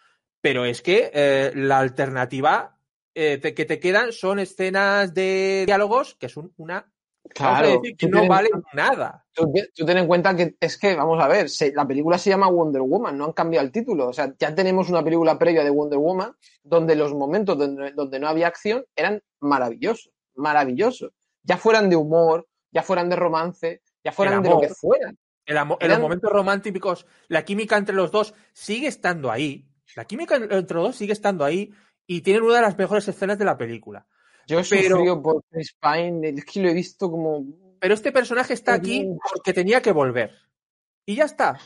pero 0.41 0.65
es 0.65 0.83
que 0.83 1.11
eh, 1.15 1.53
la 1.55 1.79
alternativa 1.79 2.79
eh, 3.15 3.41
que 3.41 3.65
te 3.65 3.81
quedan 3.81 4.13
son 4.13 4.39
escenas 4.39 5.15
de 5.15 5.65
diálogos 5.67 6.15
que 6.17 6.29
son 6.29 6.53
una... 6.57 6.93
vamos 7.25 7.59
a 7.59 7.61
Claro, 7.63 7.81
decir 7.81 7.97
que 7.97 8.09
no 8.09 8.27
valen 8.29 8.51
nada. 8.75 9.25
Tú, 9.33 9.53
tú 9.75 9.85
ten 9.87 9.99
en 9.99 10.07
cuenta 10.07 10.37
que 10.37 10.57
es 10.61 10.79
que, 10.79 10.95
vamos 10.95 11.23
a 11.23 11.27
ver, 11.29 11.49
se- 11.49 11.73
la 11.73 11.87
película 11.87 12.19
se 12.19 12.31
llama 12.31 12.49
Wonder 12.49 12.83
Woman, 12.83 13.17
no 13.19 13.25
han 13.25 13.33
cambiado 13.33 13.65
el 13.67 13.73
título. 13.73 14.09
O 14.09 14.13
sea, 14.13 14.33
ya 14.39 14.55
tenemos 14.55 14.89
una 14.91 15.03
película 15.03 15.39
previa 15.39 15.65
de 15.65 15.71
Wonder 15.71 15.99
Woman 15.99 16.37
donde 16.63 16.95
los 16.97 17.15
momentos 17.15 17.59
donde, 17.59 17.93
donde 17.93 18.19
no 18.21 18.29
había 18.29 18.47
acción 18.49 18.85
eran 18.95 19.23
maravillosos, 19.41 20.13
maravillosos. 20.35 21.11
Ya 21.43 21.57
fueran 21.57 21.91
de 21.91 21.97
humor, 21.97 22.47
ya 22.71 22.83
fueran 22.83 23.09
de 23.09 23.17
romance, 23.17 23.83
ya 24.05 24.13
fueran 24.13 24.43
de 24.43 24.49
lo 24.51 24.57
amor. 24.57 24.69
que 24.69 24.75
fueran. 24.75 25.19
El 25.47 25.59
amo- 25.59 25.77
en 25.81 25.87
Eran- 25.87 25.99
los 26.01 26.03
momentos 26.09 26.33
románticos, 26.33 27.07
la 27.29 27.45
química 27.45 27.77
entre 27.77 27.95
los 27.95 28.11
dos 28.11 28.35
sigue 28.53 28.87
estando 28.89 29.31
ahí. 29.31 29.67
La 29.97 30.05
química 30.05 30.37
entre 30.37 30.55
los 30.57 30.67
dos 30.67 30.97
sigue 30.97 31.13
estando 31.13 31.45
ahí 31.45 31.71
y 32.07 32.21
tienen 32.23 32.43
una 32.43 32.57
de 32.57 32.63
las 32.63 32.79
mejores 32.79 33.07
escenas 33.09 33.39
de 33.39 33.45
la 33.45 33.57
película. 33.59 34.07
Yo 34.47 34.59
he 34.61 34.65
Pero- 34.69 34.97
sufrido 34.97 35.23
por 35.23 35.45
Chris 35.51 35.75
Pine, 35.81 36.29
es 36.31 36.45
que 36.45 36.61
lo 36.61 36.69
he 36.69 36.75
visto 36.75 37.11
como... 37.11 37.45
Pero 37.81 37.95
este 37.95 38.13
personaje 38.13 38.55
está 38.55 38.75
aquí 38.75 39.07
porque 39.33 39.53
tenía 39.53 39.83
que 39.83 39.93
volver. 39.93 40.33
Y 41.07 41.17
ya 41.17 41.25
está. 41.25 41.59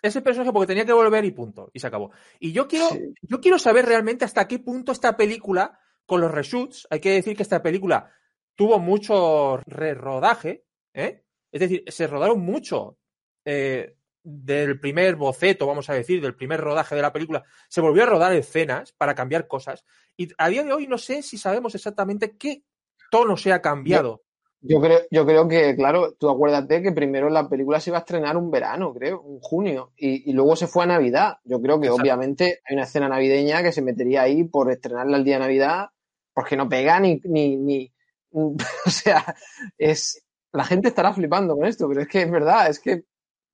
Ese 0.00 0.22
personaje 0.22 0.52
porque 0.52 0.68
tenía 0.68 0.86
que 0.86 0.92
volver 0.92 1.24
y 1.24 1.30
punto. 1.32 1.70
Y 1.74 1.80
se 1.80 1.86
acabó. 1.86 2.10
Y 2.38 2.52
yo 2.52 2.68
quiero, 2.68 2.88
Sí. 2.88 3.12
yo 3.22 3.40
quiero 3.40 3.58
saber 3.58 3.84
realmente 3.84 4.24
hasta 4.24 4.48
qué 4.48 4.58
punto 4.60 4.92
esta 4.92 5.16
película, 5.16 5.78
con 6.06 6.20
los 6.22 6.30
reshoots, 6.30 6.86
hay 6.90 7.00
que 7.00 7.10
decir 7.10 7.36
que 7.36 7.42
esta 7.42 7.62
película 7.62 8.10
tuvo 8.54 8.78
mucho 8.78 9.58
rerodaje, 9.66 10.64
¿eh? 10.94 11.22
Es 11.52 11.60
decir, 11.60 11.84
se 11.88 12.06
rodaron 12.06 12.40
mucho 12.40 12.96
eh, 13.44 13.96
del 14.30 14.78
primer 14.78 15.16
boceto, 15.16 15.66
vamos 15.66 15.88
a 15.88 15.94
decir, 15.94 16.20
del 16.20 16.34
primer 16.34 16.60
rodaje 16.60 16.94
de 16.94 17.02
la 17.02 17.12
película. 17.12 17.44
Se 17.68 17.80
volvió 17.80 18.02
a 18.02 18.06
rodar 18.06 18.34
escenas 18.34 18.92
para 18.92 19.14
cambiar 19.14 19.48
cosas. 19.48 19.84
Y 20.16 20.28
a 20.36 20.48
día 20.48 20.64
de 20.64 20.72
hoy 20.72 20.86
no 20.86 20.98
sé 20.98 21.22
si 21.22 21.38
sabemos 21.38 21.74
exactamente 21.74 22.36
qué 22.36 22.62
tono 23.10 23.36
se 23.36 23.52
ha 23.52 23.62
cambiado. 23.62 24.22
Yo 24.60 24.80
creo, 24.80 25.00
yo 25.10 25.24
creo 25.24 25.48
que, 25.48 25.76
claro, 25.76 26.12
tú 26.14 26.28
acuérdate 26.28 26.82
que 26.82 26.92
primero 26.92 27.30
la 27.30 27.48
película 27.48 27.80
se 27.80 27.90
iba 27.90 27.98
a 27.98 28.00
estrenar 28.00 28.36
un 28.36 28.50
verano, 28.50 28.92
creo, 28.92 29.22
un 29.22 29.38
junio, 29.40 29.92
y, 29.96 30.28
y 30.28 30.34
luego 30.34 30.56
se 30.56 30.66
fue 30.66 30.82
a 30.82 30.88
Navidad. 30.88 31.38
Yo 31.44 31.62
creo 31.62 31.80
que 31.80 31.86
Exacto. 31.86 32.02
obviamente 32.02 32.60
hay 32.68 32.74
una 32.74 32.82
escena 32.82 33.08
navideña 33.08 33.62
que 33.62 33.72
se 33.72 33.82
metería 33.82 34.22
ahí 34.22 34.44
por 34.44 34.70
estrenarla 34.70 35.16
el 35.16 35.24
día 35.24 35.36
de 35.36 35.40
Navidad, 35.40 35.86
porque 36.34 36.56
no 36.56 36.68
pega 36.68 36.98
ni, 37.00 37.20
ni, 37.24 37.56
ni, 37.56 37.92
o 38.32 38.90
sea, 38.90 39.34
es, 39.78 40.22
la 40.52 40.64
gente 40.64 40.88
estará 40.88 41.12
flipando 41.14 41.56
con 41.56 41.66
esto, 41.66 41.88
pero 41.88 42.02
es 42.02 42.08
que 42.08 42.22
es 42.22 42.30
verdad, 42.30 42.68
es 42.68 42.80
que 42.80 43.04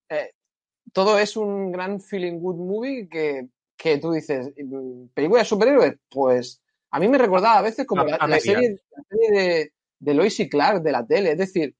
eh, 0.09 0.31
todo 0.95 1.19
es 1.19 1.37
un 1.37 1.73
gran 1.73 2.01
feeling 2.01 2.41
good 2.41 2.57
movie 2.57 3.09
que, 3.11 3.49
que 3.77 3.99
tú 3.99 4.13
dices, 4.13 4.53
mm, 4.57 5.09
película 5.15 5.41
de 5.43 5.47
superhéroes, 5.47 5.95
pues 6.11 6.63
a 6.91 7.01
mí 7.01 7.09
me 7.09 7.19
recordaba 7.19 7.59
a 7.59 7.63
veces 7.63 7.87
como 7.87 8.03
A- 8.03 8.07
la, 8.07 8.17
a 8.17 8.29
la 8.29 8.41
serie, 8.41 8.71
la 8.97 9.03
serie 9.11 9.31
de, 9.33 9.73
de 10.01 10.15
Lois 10.15 10.41
y 10.41 10.49
Clark 10.49 10.83
de 10.83 10.93
la 10.93 11.07
tele, 11.07 11.33
es 11.33 11.39
decir, 11.39 11.77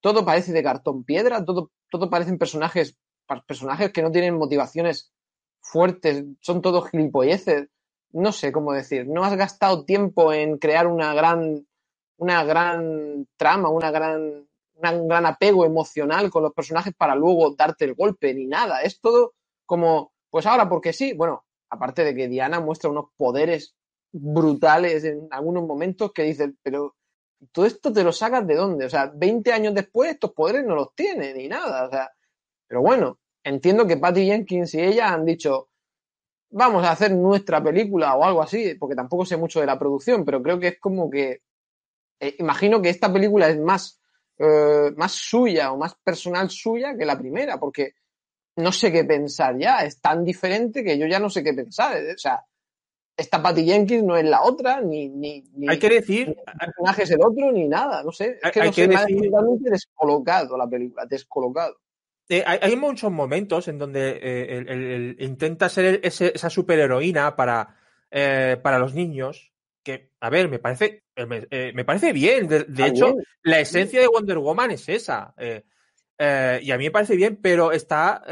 todo 0.00 0.24
parece 0.24 0.52
de 0.52 0.62
cartón 0.62 1.04
piedra, 1.04 1.44
todo, 1.44 1.72
todo 1.90 2.10
parecen 2.10 2.38
personajes, 2.38 2.96
personajes 3.46 3.92
que 3.92 4.02
no 4.02 4.12
tienen 4.12 4.36
motivaciones 4.36 5.12
fuertes, 5.60 6.24
son 6.40 6.62
todos 6.62 6.90
gilipolleces. 6.90 7.68
No 8.12 8.32
sé 8.32 8.52
cómo 8.52 8.72
decir, 8.72 9.06
no 9.08 9.24
has 9.24 9.36
gastado 9.36 9.84
tiempo 9.84 10.32
en 10.32 10.58
crear 10.58 10.86
una 10.86 11.12
gran, 11.14 11.66
una 12.16 12.44
gran 12.44 13.26
trama, 13.36 13.68
una 13.68 13.90
gran, 13.90 14.48
un 14.82 15.08
gran 15.08 15.26
apego 15.26 15.64
emocional 15.64 16.30
con 16.30 16.42
los 16.42 16.52
personajes 16.52 16.94
para 16.94 17.14
luego 17.14 17.54
darte 17.54 17.84
el 17.84 17.94
golpe, 17.94 18.34
ni 18.34 18.46
nada. 18.46 18.82
Es 18.82 19.00
todo 19.00 19.34
como, 19.66 20.12
pues 20.30 20.46
ahora 20.46 20.68
porque 20.68 20.92
sí, 20.92 21.12
bueno, 21.14 21.44
aparte 21.70 22.04
de 22.04 22.14
que 22.14 22.28
Diana 22.28 22.60
muestra 22.60 22.90
unos 22.90 23.06
poderes 23.16 23.74
brutales 24.12 25.04
en 25.04 25.28
algunos 25.30 25.66
momentos 25.66 26.12
que 26.12 26.22
dices, 26.22 26.50
pero 26.62 26.96
todo 27.52 27.66
esto 27.66 27.92
te 27.92 28.04
lo 28.04 28.12
sacas 28.12 28.46
de 28.46 28.54
dónde? 28.54 28.86
O 28.86 28.90
sea, 28.90 29.12
20 29.14 29.52
años 29.52 29.74
después 29.74 30.10
estos 30.10 30.32
poderes 30.32 30.64
no 30.64 30.74
los 30.74 30.94
tiene 30.94 31.34
ni 31.34 31.48
nada. 31.48 31.86
O 31.86 31.90
sea, 31.90 32.10
pero 32.66 32.82
bueno, 32.82 33.18
entiendo 33.44 33.86
que 33.86 33.96
Patty 33.96 34.26
Jenkins 34.26 34.74
y 34.74 34.80
ella 34.80 35.12
han 35.12 35.24
dicho, 35.24 35.68
vamos 36.50 36.84
a 36.84 36.92
hacer 36.92 37.12
nuestra 37.12 37.62
película 37.62 38.14
o 38.16 38.24
algo 38.24 38.42
así, 38.42 38.74
porque 38.74 38.96
tampoco 38.96 39.24
sé 39.24 39.36
mucho 39.36 39.60
de 39.60 39.66
la 39.66 39.78
producción, 39.78 40.24
pero 40.24 40.42
creo 40.42 40.58
que 40.58 40.68
es 40.68 40.80
como 40.80 41.10
que, 41.10 41.42
eh, 42.20 42.36
imagino 42.38 42.82
que 42.82 42.90
esta 42.90 43.12
película 43.12 43.48
es 43.48 43.58
más, 43.58 44.00
eh, 44.38 44.92
más 44.96 45.12
suya 45.12 45.72
o 45.72 45.76
más 45.76 45.94
personal 46.02 46.48
suya 46.50 46.96
que 46.96 47.04
la 47.04 47.18
primera, 47.18 47.58
porque 47.58 47.92
no 48.56 48.72
sé 48.72 48.90
qué 48.92 49.04
pensar 49.04 49.56
ya, 49.58 49.84
es 49.84 50.00
tan 50.00 50.24
diferente 50.24 50.82
que 50.84 50.98
yo 50.98 51.06
ya 51.06 51.18
no 51.18 51.30
sé 51.30 51.42
qué 51.44 51.52
pensar. 51.54 51.96
O 52.14 52.18
sea, 52.18 52.44
esta 53.16 53.42
Patty 53.42 53.64
Jenkins 53.64 54.04
no 54.04 54.16
es 54.16 54.24
la 54.24 54.42
otra, 54.42 54.80
ni, 54.80 55.08
ni, 55.08 55.42
ni 55.54 55.68
hay 55.68 55.78
que 55.78 55.88
decir, 55.88 56.28
el 56.28 56.56
personaje 56.58 57.02
es 57.02 57.10
el 57.10 57.20
otro, 57.20 57.50
ni 57.52 57.66
nada, 57.68 58.02
no 58.02 58.12
sé. 58.12 58.38
Es 58.42 58.52
que 58.52 58.60
hay 58.60 58.68
no 58.68 58.74
que 58.74 58.82
sé, 58.82 58.88
me 58.88 58.96
ha 58.96 59.04
decir- 59.04 59.30
totalmente 59.30 59.70
descolocado 59.70 60.56
la 60.56 60.68
película, 60.68 61.04
descolocado. 61.06 61.76
Eh, 62.28 62.44
hay, 62.46 62.58
hay 62.62 62.76
muchos 62.76 63.10
momentos 63.10 63.68
en 63.68 63.78
donde 63.78 64.10
eh, 64.22 64.56
el- 64.58 64.68
el- 64.68 64.84
el- 64.84 65.16
intenta 65.22 65.68
ser 65.68 66.00
ese- 66.04 66.32
esa 66.34 66.50
superheroína 66.50 67.34
para, 67.36 67.74
eh, 68.10 68.56
para 68.62 68.78
los 68.78 68.94
niños. 68.94 69.50
Que, 69.82 70.12
a 70.20 70.30
ver, 70.30 70.48
me 70.48 70.58
parece, 70.58 71.04
eh, 71.14 71.26
me, 71.26 71.46
eh, 71.50 71.72
me 71.74 71.84
parece 71.84 72.12
bien. 72.12 72.48
De, 72.48 72.66
hecho, 72.86 73.14
bien. 73.14 73.24
la 73.42 73.60
esencia 73.60 74.00
de 74.00 74.08
Wonder 74.08 74.38
Woman 74.38 74.70
es 74.72 74.88
esa. 74.88 75.34
eh, 75.38 75.64
eh, 76.18 76.60
y 76.62 76.70
a 76.72 76.78
mí 76.78 76.84
me 76.84 76.90
parece 76.90 77.16
bien, 77.16 77.38
pero 77.40 77.72
está 77.72 78.22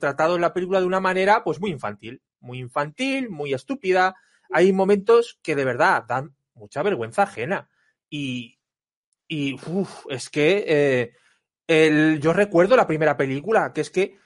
tratado 0.00 0.34
en 0.34 0.40
la 0.40 0.52
película 0.52 0.80
de 0.80 0.86
una 0.86 1.00
manera 1.00 1.44
pues 1.44 1.60
muy 1.60 1.70
infantil. 1.70 2.22
Muy 2.40 2.58
infantil, 2.58 3.30
muy 3.30 3.54
estúpida. 3.54 4.14
Hay 4.50 4.72
momentos 4.72 5.38
que 5.42 5.54
de 5.54 5.64
verdad 5.64 6.04
dan 6.08 6.34
mucha 6.54 6.82
vergüenza 6.82 7.22
ajena. 7.24 7.68
Y, 8.08 8.58
y 9.28 9.54
uf, 9.54 10.06
es 10.08 10.30
que 10.30 11.12
el- 11.66 12.20
yo 12.20 12.32
recuerdo 12.32 12.76
la 12.76 12.86
primera 12.86 13.16
película, 13.16 13.72
que 13.72 13.82
es 13.82 13.90
que 13.90 14.18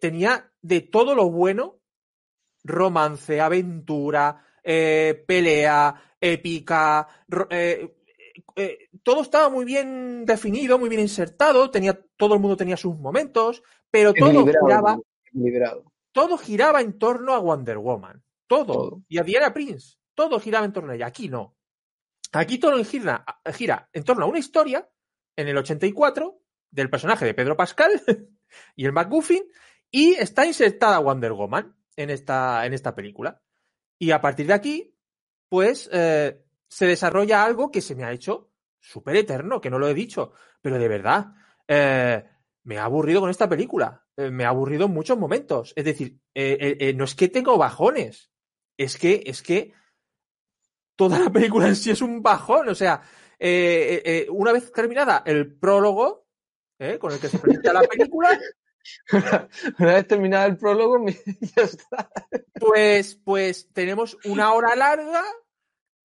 tenía 0.00 0.50
de 0.62 0.80
todo 0.80 1.14
lo 1.14 1.30
bueno, 1.30 1.80
romance, 2.64 3.40
aventura, 3.40 4.44
eh, 4.62 5.24
pelea, 5.26 5.94
épica, 6.20 7.06
eh, 7.50 7.94
eh, 8.56 8.78
todo 9.02 9.22
estaba 9.22 9.48
muy 9.48 9.64
bien 9.64 10.24
definido, 10.24 10.78
muy 10.78 10.88
bien 10.88 11.02
insertado, 11.02 11.70
tenía, 11.70 11.98
todo 12.16 12.34
el 12.34 12.40
mundo 12.40 12.56
tenía 12.56 12.76
sus 12.76 12.96
momentos, 12.96 13.62
pero 13.90 14.12
todo 14.14 14.46
giraba, 14.46 14.98
todo 16.12 16.38
giraba 16.38 16.80
en 16.80 16.98
torno 16.98 17.34
a 17.34 17.38
Wonder 17.38 17.78
Woman. 17.78 18.22
Todo. 18.46 18.72
Todo. 18.72 19.02
Y 19.08 19.18
a 19.18 19.22
Diana 19.22 19.54
Prince. 19.54 19.96
Todo 20.14 20.38
giraba 20.38 20.66
en 20.66 20.72
torno 20.72 20.92
a 20.92 20.94
ella. 20.94 21.06
Aquí 21.06 21.28
no. 21.28 21.56
Aquí 22.32 22.58
todo 22.58 22.82
gira, 22.84 23.24
gira 23.52 23.88
en 23.92 24.04
torno 24.04 24.24
a 24.24 24.28
una 24.28 24.38
historia 24.38 24.88
en 25.36 25.48
el 25.48 25.56
84 25.56 26.40
del 26.70 26.90
personaje 26.90 27.24
de 27.24 27.34
Pedro 27.34 27.56
Pascal 27.56 28.02
y 28.76 28.86
el 28.86 28.92
McGuffin 28.92 29.44
y 29.90 30.14
está 30.14 30.46
insertada 30.46 30.98
Wonder 30.98 31.32
Woman 31.32 31.76
en 31.96 32.10
esta, 32.10 32.64
en 32.64 32.72
esta 32.72 32.94
película. 32.94 33.42
Y 34.02 34.10
a 34.10 34.20
partir 34.20 34.48
de 34.48 34.52
aquí, 34.52 34.96
pues 35.48 35.88
eh, 35.92 36.44
se 36.66 36.86
desarrolla 36.86 37.44
algo 37.44 37.70
que 37.70 37.80
se 37.80 37.94
me 37.94 38.02
ha 38.02 38.10
hecho 38.10 38.50
súper 38.80 39.14
eterno, 39.14 39.60
que 39.60 39.70
no 39.70 39.78
lo 39.78 39.86
he 39.86 39.94
dicho, 39.94 40.32
pero 40.60 40.76
de 40.76 40.88
verdad, 40.88 41.26
eh, 41.68 42.24
me 42.64 42.78
ha 42.78 42.84
aburrido 42.84 43.20
con 43.20 43.30
esta 43.30 43.48
película. 43.48 44.04
Eh, 44.16 44.28
me 44.28 44.44
ha 44.44 44.48
aburrido 44.48 44.86
en 44.86 44.92
muchos 44.92 45.16
momentos. 45.16 45.72
Es 45.76 45.84
decir, 45.84 46.18
no 46.34 47.04
es 47.04 47.14
que 47.14 47.28
tengo 47.28 47.56
bajones, 47.56 48.32
es 48.76 48.98
que, 48.98 49.22
es 49.24 49.40
que 49.40 49.72
toda 50.96 51.20
la 51.20 51.30
película 51.30 51.68
en 51.68 51.76
sí 51.76 51.92
es 51.92 52.02
un 52.02 52.22
bajón. 52.22 52.70
O 52.70 52.74
sea, 52.74 53.02
una 54.30 54.50
vez 54.50 54.72
terminada 54.72 55.22
el 55.24 55.54
prólogo, 55.54 56.26
con 56.98 57.12
el 57.12 57.20
que 57.20 57.28
se 57.28 57.38
presenta 57.38 57.72
la 57.72 57.82
película, 57.82 58.36
Una 59.78 59.94
vez 59.94 60.06
terminado 60.08 60.46
el 60.46 60.56
prólogo, 60.56 61.04
ya 61.56 61.62
está. 61.62 62.10
pues, 62.54 63.14
pues 63.16 63.68
tenemos 63.72 64.16
una 64.24 64.52
hora 64.52 64.74
larga 64.76 65.22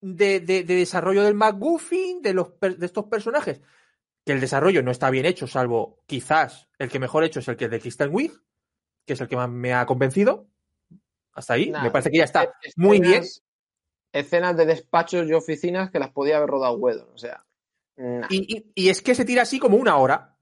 de, 0.02 0.40
de- 0.40 0.64
de 0.64 0.76
desarrollo 0.76 1.24
del 1.24 1.34
McGuffin, 1.36 2.22
de, 2.22 2.34
los, 2.34 2.60
de 2.60 2.86
estos 2.86 3.06
personajes, 3.06 3.62
que 4.26 4.34
el 4.34 4.40
desarrollo 4.42 4.84
no 4.84 4.92
está 4.92 5.10
bien 5.10 5.26
hecho, 5.26 5.48
salvo 5.48 6.04
quizás 6.06 6.68
el 6.78 6.90
que 6.90 7.00
mejor 7.00 7.24
hecho 7.24 7.40
es 7.40 7.48
el 7.48 7.58
que 7.58 7.66
es 7.66 7.72
de 7.72 7.80
Kristen 7.80 8.10
Wiig, 8.14 8.32
que 9.06 9.14
es 9.14 9.22
el 9.22 9.28
que 9.28 9.36
más 9.38 9.50
me 9.50 9.74
ha 9.74 9.86
convencido. 9.86 10.48
Hasta 11.34 11.54
ahí, 11.54 11.70
Nah, 11.70 11.84
me 11.84 11.92
parece 11.92 12.10
que 12.12 12.18
ya 12.18 12.24
está 12.26 12.44
escenas- 12.44 12.74
muy 12.78 13.00
bien. 13.00 13.24
Escenas 14.12 14.56
de 14.58 14.66
despachos 14.66 15.28
y 15.28 15.34
oficinas 15.34 15.92
que 15.92 16.00
las 16.00 16.12
podía 16.12 16.38
haber 16.38 16.50
rodado 16.50 16.78
Whedon, 16.78 17.10
o 17.14 17.18
sea. 17.18 17.46
nah. 17.98 18.28
Y, 18.30 18.58
y- 18.58 18.72
y 18.76 18.90
es 18.90 19.02
que 19.02 19.14
se 19.16 19.26
tira 19.26 19.44
así 19.44 19.60
como 19.60 19.78
una 19.78 19.98
hora. 19.98 20.37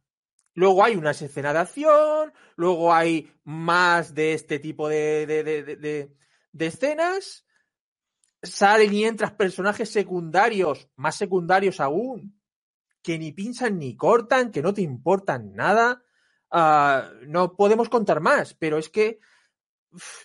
Luego 0.55 0.83
hay 0.83 0.95
una 0.95 1.11
escena 1.11 1.53
de 1.53 1.59
acción, 1.59 2.33
luego 2.55 2.93
hay 2.93 3.31
más 3.43 4.13
de 4.15 4.33
este 4.33 4.57
tipo 4.59 4.87
de, 4.89 5.25
de- 5.27 5.43
de- 5.75 6.65
escenas. 6.65 7.45
Salen 8.41 8.93
y 8.93 9.05
entran 9.05 9.35
personajes 9.37 9.89
secundarios, 9.91 10.87
más 10.95 11.15
secundarios 11.15 11.79
aún, 11.79 12.39
que 13.03 13.19
ni 13.19 13.31
pinchan 13.31 13.79
ni 13.79 13.95
cortan, 13.97 14.51
que 14.51 14.61
no 14.61 14.73
te 14.73 14.81
importan 14.81 15.53
nada. 15.55 16.03
Ah, 16.51 17.09
no 17.27 17.55
podemos 17.55 17.89
contar 17.89 18.21
más, 18.21 18.53
pero 18.53 18.77
es 18.77 18.89
que 18.89 19.19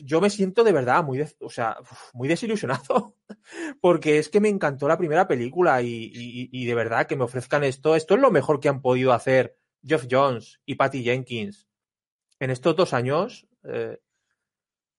yo 0.00 0.20
me 0.20 0.30
siento 0.30 0.64
de 0.64 0.72
verdad 0.72 1.04
muy, 1.04 1.20
o 1.40 1.50
sea, 1.50 1.76
muy 2.12 2.28
desilusionado 2.28 3.16
porque 3.80 4.18
es 4.18 4.28
que 4.28 4.40
me 4.40 4.48
encantó 4.48 4.88
la 4.88 4.98
primera 4.98 5.28
película 5.28 5.80
y 5.82 6.64
de 6.66 6.74
verdad 6.74 7.06
que 7.06 7.16
me 7.16 7.24
ofrezcan 7.24 7.64
esto, 7.64 7.94
esto 7.96 8.14
es 8.14 8.20
lo 8.20 8.30
mejor 8.30 8.60
que 8.60 8.68
han 8.68 8.82
podido 8.82 9.12
hacer 9.12 9.59
Jeff 9.84 10.06
Jones 10.10 10.60
y 10.66 10.74
Patty 10.74 11.02
Jenkins 11.02 11.66
en 12.38 12.50
estos 12.50 12.76
dos 12.76 12.92
años. 12.92 13.46
eh, 13.64 13.98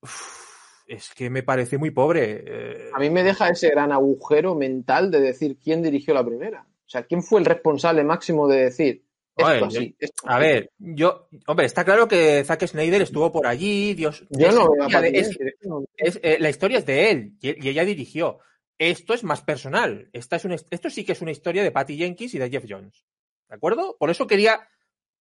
uf, 0.02 0.84
es 0.88 1.12
que 1.16 1.30
me 1.30 1.44
parece 1.44 1.78
muy 1.78 1.92
pobre. 1.92 2.44
eh, 2.46 2.90
A 2.94 3.00
mí 3.00 3.10
me 3.10 3.24
deja 3.24 3.50
ese 3.50 3.70
gran 3.70 3.92
agujero 3.92 4.56
mental 4.56 5.10
de 5.12 5.22
decir 5.22 5.58
quién 5.58 5.82
dirigió 5.82 6.14
la 6.14 6.26
primera. 6.26 6.62
O 6.86 6.90
sea, 6.92 7.04
quién 7.04 7.24
fue 7.24 7.40
el 7.40 7.46
responsable 7.46 8.04
máximo 8.04 8.48
de 8.48 8.64
decir 8.64 9.06
esto 9.38 9.50
Oye, 9.50 9.66
así. 9.66 9.96
esto 9.98 10.28
A 10.28 10.36
así? 10.36 10.44
ver, 10.46 10.72
yo, 10.78 11.30
hombre, 11.48 11.66
está 11.66 11.86
claro 11.86 12.08
que 12.08 12.44
Zack 12.44 12.68
Snyder 12.68 13.02
estuvo 13.04 13.32
por 13.32 13.48
allí, 13.48 13.94
Dios. 13.94 14.26
Yo 14.30 14.52
no 14.52 14.68
es- 15.08 15.38
es, 15.96 16.20
eh, 16.22 16.38
la 16.40 16.50
historia 16.50 16.80
es 16.80 16.86
de 16.86 17.12
él 17.12 17.34
y, 17.40 17.66
y 17.66 17.70
ella 17.70 17.86
dirigió. 17.86 18.40
Esto 18.78 19.14
es 19.14 19.24
más 19.24 19.42
personal. 19.42 20.10
Esta 20.12 20.36
es 20.36 20.44
una, 20.46 20.56
esto 20.56 20.90
sí 20.90 21.06
que 21.06 21.14
es 21.14 21.22
una 21.22 21.32
historia 21.32 21.64
de 21.64 21.72
Patty 21.72 21.98
Jenkins 21.98 22.34
y 22.34 22.40
de 22.40 22.50
Jeff 22.50 22.66
Jones. 22.68 23.06
¿De 23.52 23.56
acuerdo? 23.56 23.98
Por 24.00 24.10
eso 24.10 24.28
quería 24.28 24.70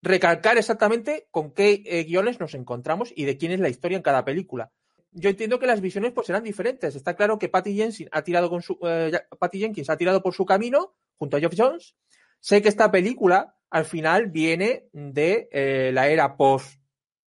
recalcar 0.02 0.56
exactamente 0.56 1.26
con 1.32 1.50
qué 1.50 1.82
eh, 1.84 2.04
guiones 2.04 2.38
nos 2.38 2.54
encontramos 2.54 3.12
y 3.16 3.24
de 3.24 3.36
quién 3.36 3.50
es 3.50 3.58
la 3.58 3.68
historia 3.68 3.96
en 3.96 4.04
cada 4.04 4.24
película. 4.24 4.70
Yo 5.10 5.30
entiendo 5.30 5.58
que 5.58 5.66
las 5.66 5.80
visiones 5.80 6.12
pues 6.12 6.28
serán 6.28 6.44
diferentes. 6.44 6.94
Está 6.94 7.16
claro 7.16 7.40
que 7.40 7.48
Patty 7.48 7.74
Jenkins 7.74 8.08
ha 8.12 8.22
tirado 8.22 8.48
con 8.48 8.62
su 8.62 8.78
eh, 8.82 9.20
Patty 9.36 9.58
Jenkins 9.58 9.90
ha 9.90 9.96
tirado 9.96 10.22
por 10.22 10.32
su 10.32 10.46
camino 10.46 10.94
junto 11.16 11.36
a 11.36 11.40
Jeff 11.40 11.54
Jones. 11.56 11.96
Sé 12.38 12.62
que 12.62 12.68
esta 12.68 12.92
película 12.92 13.56
al 13.68 13.84
final 13.84 14.28
viene 14.28 14.88
de 14.92 15.48
eh, 15.50 15.90
la 15.92 16.06
era 16.06 16.36
post 16.36 16.80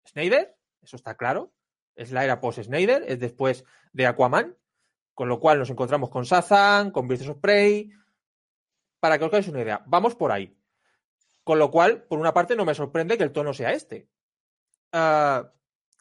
Snyder, 0.08 0.56
eso 0.82 0.96
está 0.96 1.16
claro. 1.16 1.52
Es 1.94 2.10
la 2.10 2.24
era 2.24 2.40
post 2.40 2.64
Snyder, 2.64 3.04
es 3.06 3.20
después 3.20 3.64
de 3.92 4.06
Aquaman, 4.08 4.56
con 5.14 5.28
lo 5.28 5.38
cual 5.38 5.60
nos 5.60 5.70
encontramos 5.70 6.10
con 6.10 6.24
Shazam, 6.24 6.90
con 6.90 7.06
Birds 7.06 7.28
of 7.28 7.38
Prey. 7.38 7.92
Para 8.98 9.18
que 9.18 9.24
os 9.24 9.30
hagáis 9.32 9.46
una 9.46 9.62
idea, 9.62 9.84
vamos 9.86 10.16
por 10.16 10.32
ahí. 10.32 10.59
Con 11.50 11.58
lo 11.58 11.72
cual, 11.72 12.04
por 12.04 12.20
una 12.20 12.32
parte, 12.32 12.54
no 12.54 12.64
me 12.64 12.76
sorprende 12.76 13.18
que 13.18 13.24
el 13.24 13.32
tono 13.32 13.52
sea 13.52 13.72
este. 13.72 14.08
Ah, 14.92 15.50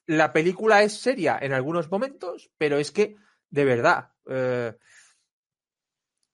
la 0.05 0.31
película 0.31 0.83
es 0.83 1.01
seria 1.01 1.39
en 1.41 1.53
algunos 1.53 1.89
momentos, 1.89 2.51
pero 2.59 2.77
es 2.77 2.91
que, 2.91 3.15
de 3.49 3.65
verdad, 3.65 4.11
eh, 4.27 4.77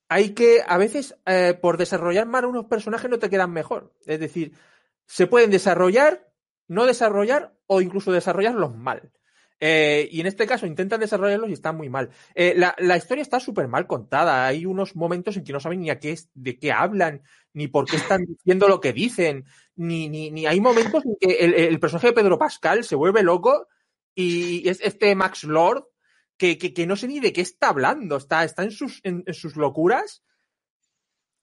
hay 0.09 0.33
que, 0.33 0.65
a 0.67 0.77
veces, 0.77 1.15
eh, 1.25 1.57
por 1.61 1.77
desarrollar 1.77 2.25
mal 2.25 2.43
unos 2.43 2.65
personajes 2.65 3.09
no 3.09 3.17
te 3.17 3.29
quedan 3.29 3.53
mejor. 3.53 3.93
Es 4.05 4.19
decir, 4.19 4.51
se 5.05 5.27
pueden 5.27 5.49
desarrollar, 5.49 6.29
no 6.67 6.85
desarrollar 6.85 7.55
o 7.67 7.79
incluso 7.79 8.11
desarrollarlos 8.11 8.75
mal. 8.75 9.13
Eh, 9.59 10.09
y 10.11 10.19
en 10.19 10.27
este 10.27 10.45
caso 10.45 10.67
intentan 10.67 10.99
desarrollarlos 10.99 11.49
y 11.49 11.53
están 11.53 11.77
muy 11.77 11.89
mal. 11.89 12.09
Eh, 12.33 12.53
la, 12.57 12.75
la 12.77 12.97
historia 12.97 13.21
está 13.21 13.39
súper 13.39 13.67
mal 13.67 13.87
contada. 13.87 14.45
Hay 14.45 14.65
unos 14.65 14.95
momentos 14.95 15.37
en 15.37 15.43
que 15.43 15.53
no 15.53 15.59
saben 15.59 15.81
ni 15.81 15.89
a 15.89 15.99
qué 15.99 16.11
es, 16.11 16.29
de 16.33 16.59
qué 16.59 16.71
hablan, 16.71 17.23
ni 17.53 17.67
por 17.67 17.85
qué 17.85 17.95
están 17.95 18.25
diciendo 18.27 18.67
lo 18.67 18.81
que 18.81 18.93
dicen, 18.93 19.45
ni, 19.75 20.09
ni, 20.09 20.29
ni 20.31 20.45
hay 20.45 20.59
momentos 20.59 21.05
en 21.05 21.15
que 21.19 21.35
el, 21.35 21.53
el 21.53 21.79
personaje 21.79 22.07
de 22.07 22.13
Pedro 22.13 22.37
Pascal 22.37 22.83
se 22.83 22.95
vuelve 22.95 23.23
loco 23.23 23.67
Y 24.13 24.67
es 24.67 24.79
este 24.81 25.15
Max 25.15 25.43
Lord, 25.43 25.85
que, 26.37 26.57
que, 26.57 26.73
que 26.73 26.87
no 26.87 26.95
sé 26.95 27.07
ni 27.07 27.19
de 27.19 27.33
qué 27.33 27.41
está 27.41 27.69
hablando, 27.69 28.17
está, 28.17 28.43
está 28.43 28.63
en, 28.63 28.71
sus, 28.71 28.99
en, 29.03 29.23
en 29.25 29.33
sus 29.33 29.55
locuras. 29.55 30.23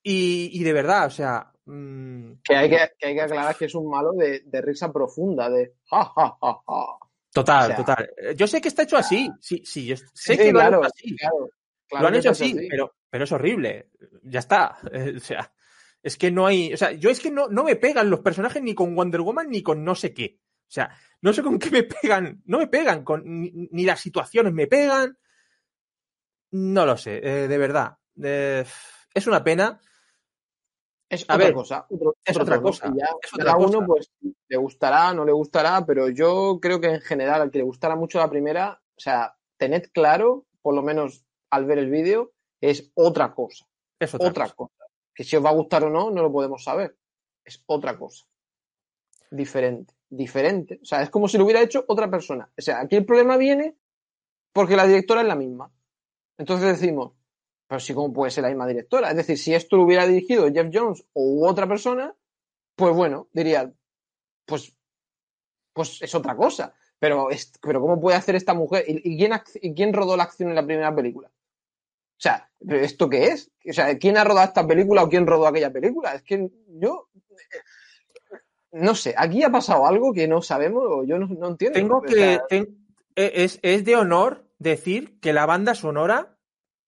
Y, 0.02 0.50
y, 0.52 0.64
de 0.64 0.72
verdad, 0.72 1.06
o 1.06 1.10
sea. 1.10 1.52
Mmm... 1.64 2.32
Que, 2.42 2.56
hay 2.56 2.68
que, 2.68 2.76
que, 2.98 3.06
hay 3.06 3.14
que 3.14 3.22
aclarar 3.22 3.56
que 3.56 3.66
es 3.66 3.74
un 3.74 3.88
malo 3.88 4.12
de, 4.12 4.40
de 4.40 4.60
risa 4.60 4.92
profunda, 4.92 5.48
de 5.48 5.74
ja, 5.84 6.04
ja, 6.04 6.36
ja, 6.40 6.62
ja. 6.66 6.86
Total, 7.32 7.64
o 7.64 7.66
sea, 7.66 7.76
total. 7.76 8.10
Yo 8.36 8.46
sé 8.46 8.60
que 8.60 8.68
está 8.68 8.82
hecho 8.82 8.96
así. 8.96 9.30
Sí, 9.40 9.62
sí, 9.64 9.86
yo 9.86 9.96
sé 9.96 10.06
sí, 10.14 10.36
que 10.36 10.52
lo 10.52 10.58
claro, 10.58 10.78
han 10.78 10.84
hecho 10.84 10.94
así. 10.94 11.16
Claro, 11.16 11.50
claro 11.88 12.02
lo 12.02 12.08
han 12.08 12.14
hecho 12.14 12.30
así, 12.30 12.44
así, 12.44 12.68
Pero, 12.68 12.94
pero 13.08 13.24
es 13.24 13.32
horrible. 13.32 13.90
Ya 14.22 14.40
está. 14.40 14.78
O 15.16 15.20
sea, 15.20 15.52
es 16.02 16.16
que 16.16 16.30
no 16.30 16.46
hay. 16.46 16.74
O 16.74 16.76
sea, 16.76 16.92
yo 16.92 17.10
es 17.10 17.20
que 17.20 17.30
no, 17.30 17.48
no 17.48 17.64
me 17.64 17.76
pegan 17.76 18.10
los 18.10 18.20
personajes 18.20 18.62
ni 18.62 18.74
con 18.74 18.94
Wonder 18.94 19.20
Woman 19.20 19.48
ni 19.48 19.62
con 19.62 19.84
no 19.84 19.94
sé 19.94 20.12
qué. 20.12 20.40
O 20.40 20.74
sea, 20.74 20.90
no 21.20 21.32
sé 21.32 21.42
con 21.42 21.58
qué 21.58 21.70
me 21.70 21.82
pegan. 21.84 22.42
No 22.46 22.58
me 22.58 22.66
pegan. 22.66 23.04
Con, 23.04 23.22
ni, 23.24 23.50
ni 23.70 23.84
las 23.84 24.00
situaciones 24.00 24.52
me 24.52 24.66
pegan. 24.66 25.16
No 26.50 26.84
lo 26.84 26.96
sé, 26.96 27.16
eh, 27.18 27.48
de 27.48 27.58
verdad. 27.58 27.96
Eh, 28.22 28.64
es 29.14 29.26
una 29.26 29.42
pena. 29.42 29.80
Es 31.12 31.28
a 31.28 31.34
otra 31.34 31.44
ver, 31.44 31.54
cosa. 31.54 31.86
Otro, 31.90 32.16
es 32.24 32.36
otra 32.38 32.62
cosa. 32.62 32.90
Ya, 32.96 33.04
es 33.22 33.30
cada 33.32 33.54
otra 33.54 33.66
uno, 33.68 33.86
cosa. 33.86 33.86
pues, 33.86 34.12
le 34.48 34.56
gustará, 34.56 35.12
no 35.12 35.26
le 35.26 35.32
gustará, 35.32 35.84
pero 35.84 36.08
yo 36.08 36.58
creo 36.58 36.80
que 36.80 36.86
en 36.86 37.00
general, 37.02 37.42
al 37.42 37.50
que 37.50 37.58
le 37.58 37.64
gustara 37.64 37.96
mucho 37.96 38.18
la 38.18 38.30
primera, 38.30 38.80
o 38.96 39.00
sea, 39.00 39.36
tened 39.58 39.90
claro, 39.92 40.46
por 40.62 40.74
lo 40.74 40.82
menos 40.82 41.26
al 41.50 41.66
ver 41.66 41.76
el 41.76 41.90
vídeo, 41.90 42.32
es 42.62 42.90
otra 42.94 43.34
cosa. 43.34 43.66
Es 44.00 44.14
otra, 44.14 44.30
otra 44.30 44.44
cosa. 44.44 44.54
cosa. 44.54 44.86
Que 45.14 45.22
si 45.22 45.36
os 45.36 45.44
va 45.44 45.50
a 45.50 45.54
gustar 45.54 45.84
o 45.84 45.90
no, 45.90 46.10
no 46.10 46.22
lo 46.22 46.32
podemos 46.32 46.64
saber. 46.64 46.96
Es 47.44 47.62
otra 47.66 47.98
cosa. 47.98 48.24
Diferente. 49.30 49.92
Diferente. 50.08 50.80
O 50.82 50.86
sea, 50.86 51.02
es 51.02 51.10
como 51.10 51.28
si 51.28 51.36
lo 51.36 51.44
hubiera 51.44 51.60
hecho 51.60 51.84
otra 51.88 52.10
persona. 52.10 52.50
O 52.56 52.62
sea, 52.62 52.80
aquí 52.80 52.96
el 52.96 53.04
problema 53.04 53.36
viene 53.36 53.76
porque 54.54 54.76
la 54.76 54.86
directora 54.86 55.20
es 55.20 55.26
la 55.26 55.36
misma. 55.36 55.70
Entonces 56.38 56.80
decimos, 56.80 57.12
pero 57.72 57.80
sí, 57.80 57.94
¿cómo 57.94 58.12
puede 58.12 58.30
ser 58.30 58.42
la 58.42 58.50
misma 58.50 58.66
directora? 58.66 59.08
Es 59.08 59.16
decir, 59.16 59.38
si 59.38 59.54
esto 59.54 59.78
lo 59.78 59.84
hubiera 59.84 60.06
dirigido 60.06 60.52
Jeff 60.52 60.68
Jones 60.70 61.06
o 61.14 61.48
otra 61.48 61.66
persona, 61.66 62.14
pues 62.76 62.94
bueno, 62.94 63.28
diría, 63.32 63.72
pues, 64.44 64.76
pues 65.72 66.02
es 66.02 66.14
otra 66.14 66.36
cosa. 66.36 66.74
Pero, 66.98 67.30
es, 67.30 67.50
pero 67.62 67.80
¿cómo 67.80 67.98
puede 67.98 68.18
hacer 68.18 68.34
esta 68.36 68.52
mujer? 68.52 68.84
¿Y, 68.86 69.14
y, 69.14 69.16
quién, 69.16 69.32
¿Y 69.62 69.72
quién 69.72 69.94
rodó 69.94 70.18
la 70.18 70.24
acción 70.24 70.50
en 70.50 70.54
la 70.54 70.66
primera 70.66 70.94
película? 70.94 71.28
O 71.28 72.18
sea, 72.18 72.50
¿pero 72.58 72.80
¿esto 72.80 73.08
qué 73.08 73.28
es? 73.28 73.50
O 73.66 73.72
sea, 73.72 73.96
¿quién 73.96 74.18
ha 74.18 74.24
rodado 74.24 74.48
esta 74.48 74.66
película 74.66 75.02
o 75.04 75.08
quién 75.08 75.26
rodó 75.26 75.46
aquella 75.46 75.72
película? 75.72 76.14
Es 76.14 76.22
que 76.22 76.50
yo. 76.68 77.08
No 78.72 78.94
sé, 78.94 79.14
aquí 79.16 79.42
ha 79.44 79.50
pasado 79.50 79.86
algo 79.86 80.12
que 80.12 80.28
no 80.28 80.42
sabemos 80.42 80.84
o 80.86 81.04
yo 81.04 81.18
no, 81.18 81.26
no 81.26 81.48
entiendo. 81.48 81.78
Tengo 81.78 82.02
que. 82.02 82.38
ten- 82.50 82.86
es, 83.16 83.58
es 83.62 83.82
de 83.86 83.96
honor 83.96 84.46
decir 84.58 85.18
que 85.20 85.32
la 85.32 85.46
banda 85.46 85.74
sonora, 85.74 86.36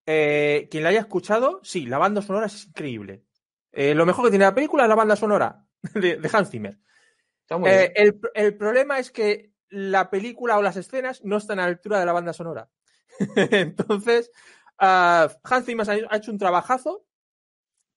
eh, 0.07 0.69
quien 0.71 0.83
la 0.83 0.91
haya 0.91 1.01
escuchado, 1.01 1.61
sí, 1.63 1.87
la 1.87 1.99
banda 1.99 2.23
sonora 2.23 2.47
es 2.47 2.67
increíble. 2.67 3.25
Eh, 3.73 3.95
lo 3.95 4.07
mejor 4.07 4.25
que 4.25 4.31
tiene 4.31 4.45
la 4.45 4.55
película 4.55 4.85
es 4.85 4.89
la 4.89 4.95
banda 4.95 5.17
sonora 5.17 5.65
de, 5.95 6.17
de 6.17 6.31
Hans 6.33 6.51
Zimmer. 6.51 6.79
Eh, 7.67 7.93
el, 7.97 8.21
el 8.35 8.57
problema 8.57 8.99
es 8.99 9.11
que 9.11 9.53
la 9.69 10.09
película 10.11 10.57
o 10.59 10.63
las 10.63 10.77
escenas 10.77 11.23
no 11.25 11.37
están 11.37 11.59
a 11.59 11.63
la 11.63 11.69
altura 11.69 12.01
de 12.01 12.07
la 12.07 12.13
banda 12.13 12.33
sonora. 12.33 12.71
Entonces, 13.37 14.31
ah, 14.79 15.29
Hans 15.43 15.67
Zimmer 15.67 15.87
ha 16.11 16.17
hecho 16.17 16.31
un 16.31 16.39
trabajazo, 16.39 17.07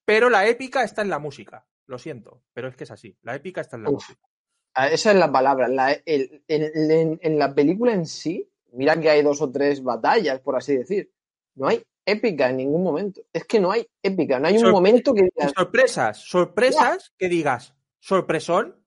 pero 0.05 0.29
la 0.29 0.47
épica 0.47 0.83
está 0.83 1.01
en 1.01 1.09
la 1.09 1.19
música. 1.19 1.65
Lo 1.85 1.97
siento, 1.97 2.43
pero 2.53 2.67
es 2.67 2.75
que 2.75 2.83
es 2.83 2.91
así. 2.91 3.17
La 3.21 3.35
épica 3.35 3.61
está 3.61 3.77
en 3.77 3.83
la 3.83 3.89
Uf. 3.89 3.95
música. 3.95 4.27
Ah, 4.73 4.89
Esa 4.89 5.11
es 5.11 5.17
la 5.17 5.31
palabra. 5.31 5.67
La- 5.67 5.91
el- 6.05 6.43
el- 6.47 6.91
en, 6.91 7.19
en 7.21 7.39
la 7.39 7.53
película 7.55 7.93
en 7.93 8.05
sí, 8.05 8.51
mira 8.73 8.99
que 8.99 9.09
hay 9.09 9.21
dos 9.23 9.41
o 9.41 9.49
tres 9.51 9.81
batallas, 9.81 10.39
por 10.41 10.55
así 10.55 10.75
decir. 10.75 11.11
No 11.55 11.67
hay 11.67 11.83
épica 12.07 12.49
en 12.49 12.57
ningún 12.57 12.81
momento. 12.83 13.21
Es 13.31 13.45
que 13.45 13.59
no 13.59 13.69
hay 13.71 13.85
épica. 14.01 14.39
No 14.39 14.47
hay 14.47 14.57
un 14.57 14.71
momento 14.71 15.13
que 15.13 15.23
digas, 15.23 15.51
sorpresas, 15.55 16.17
sorpresas 16.17 17.13
que 17.17 17.27
digas, 17.29 17.75
sorpresón, 17.99 18.83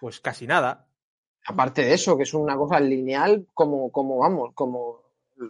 pues 0.00 0.20
casi 0.20 0.46
nada. 0.46 0.86
aparte 1.46 1.82
de 1.82 1.94
eso, 1.94 2.16
que 2.16 2.24
es 2.24 2.34
una 2.34 2.56
cosa 2.56 2.78
lineal 2.78 3.46
como, 3.54 3.90
como 3.90 4.18
vamos, 4.18 4.50
como, 4.54 5.00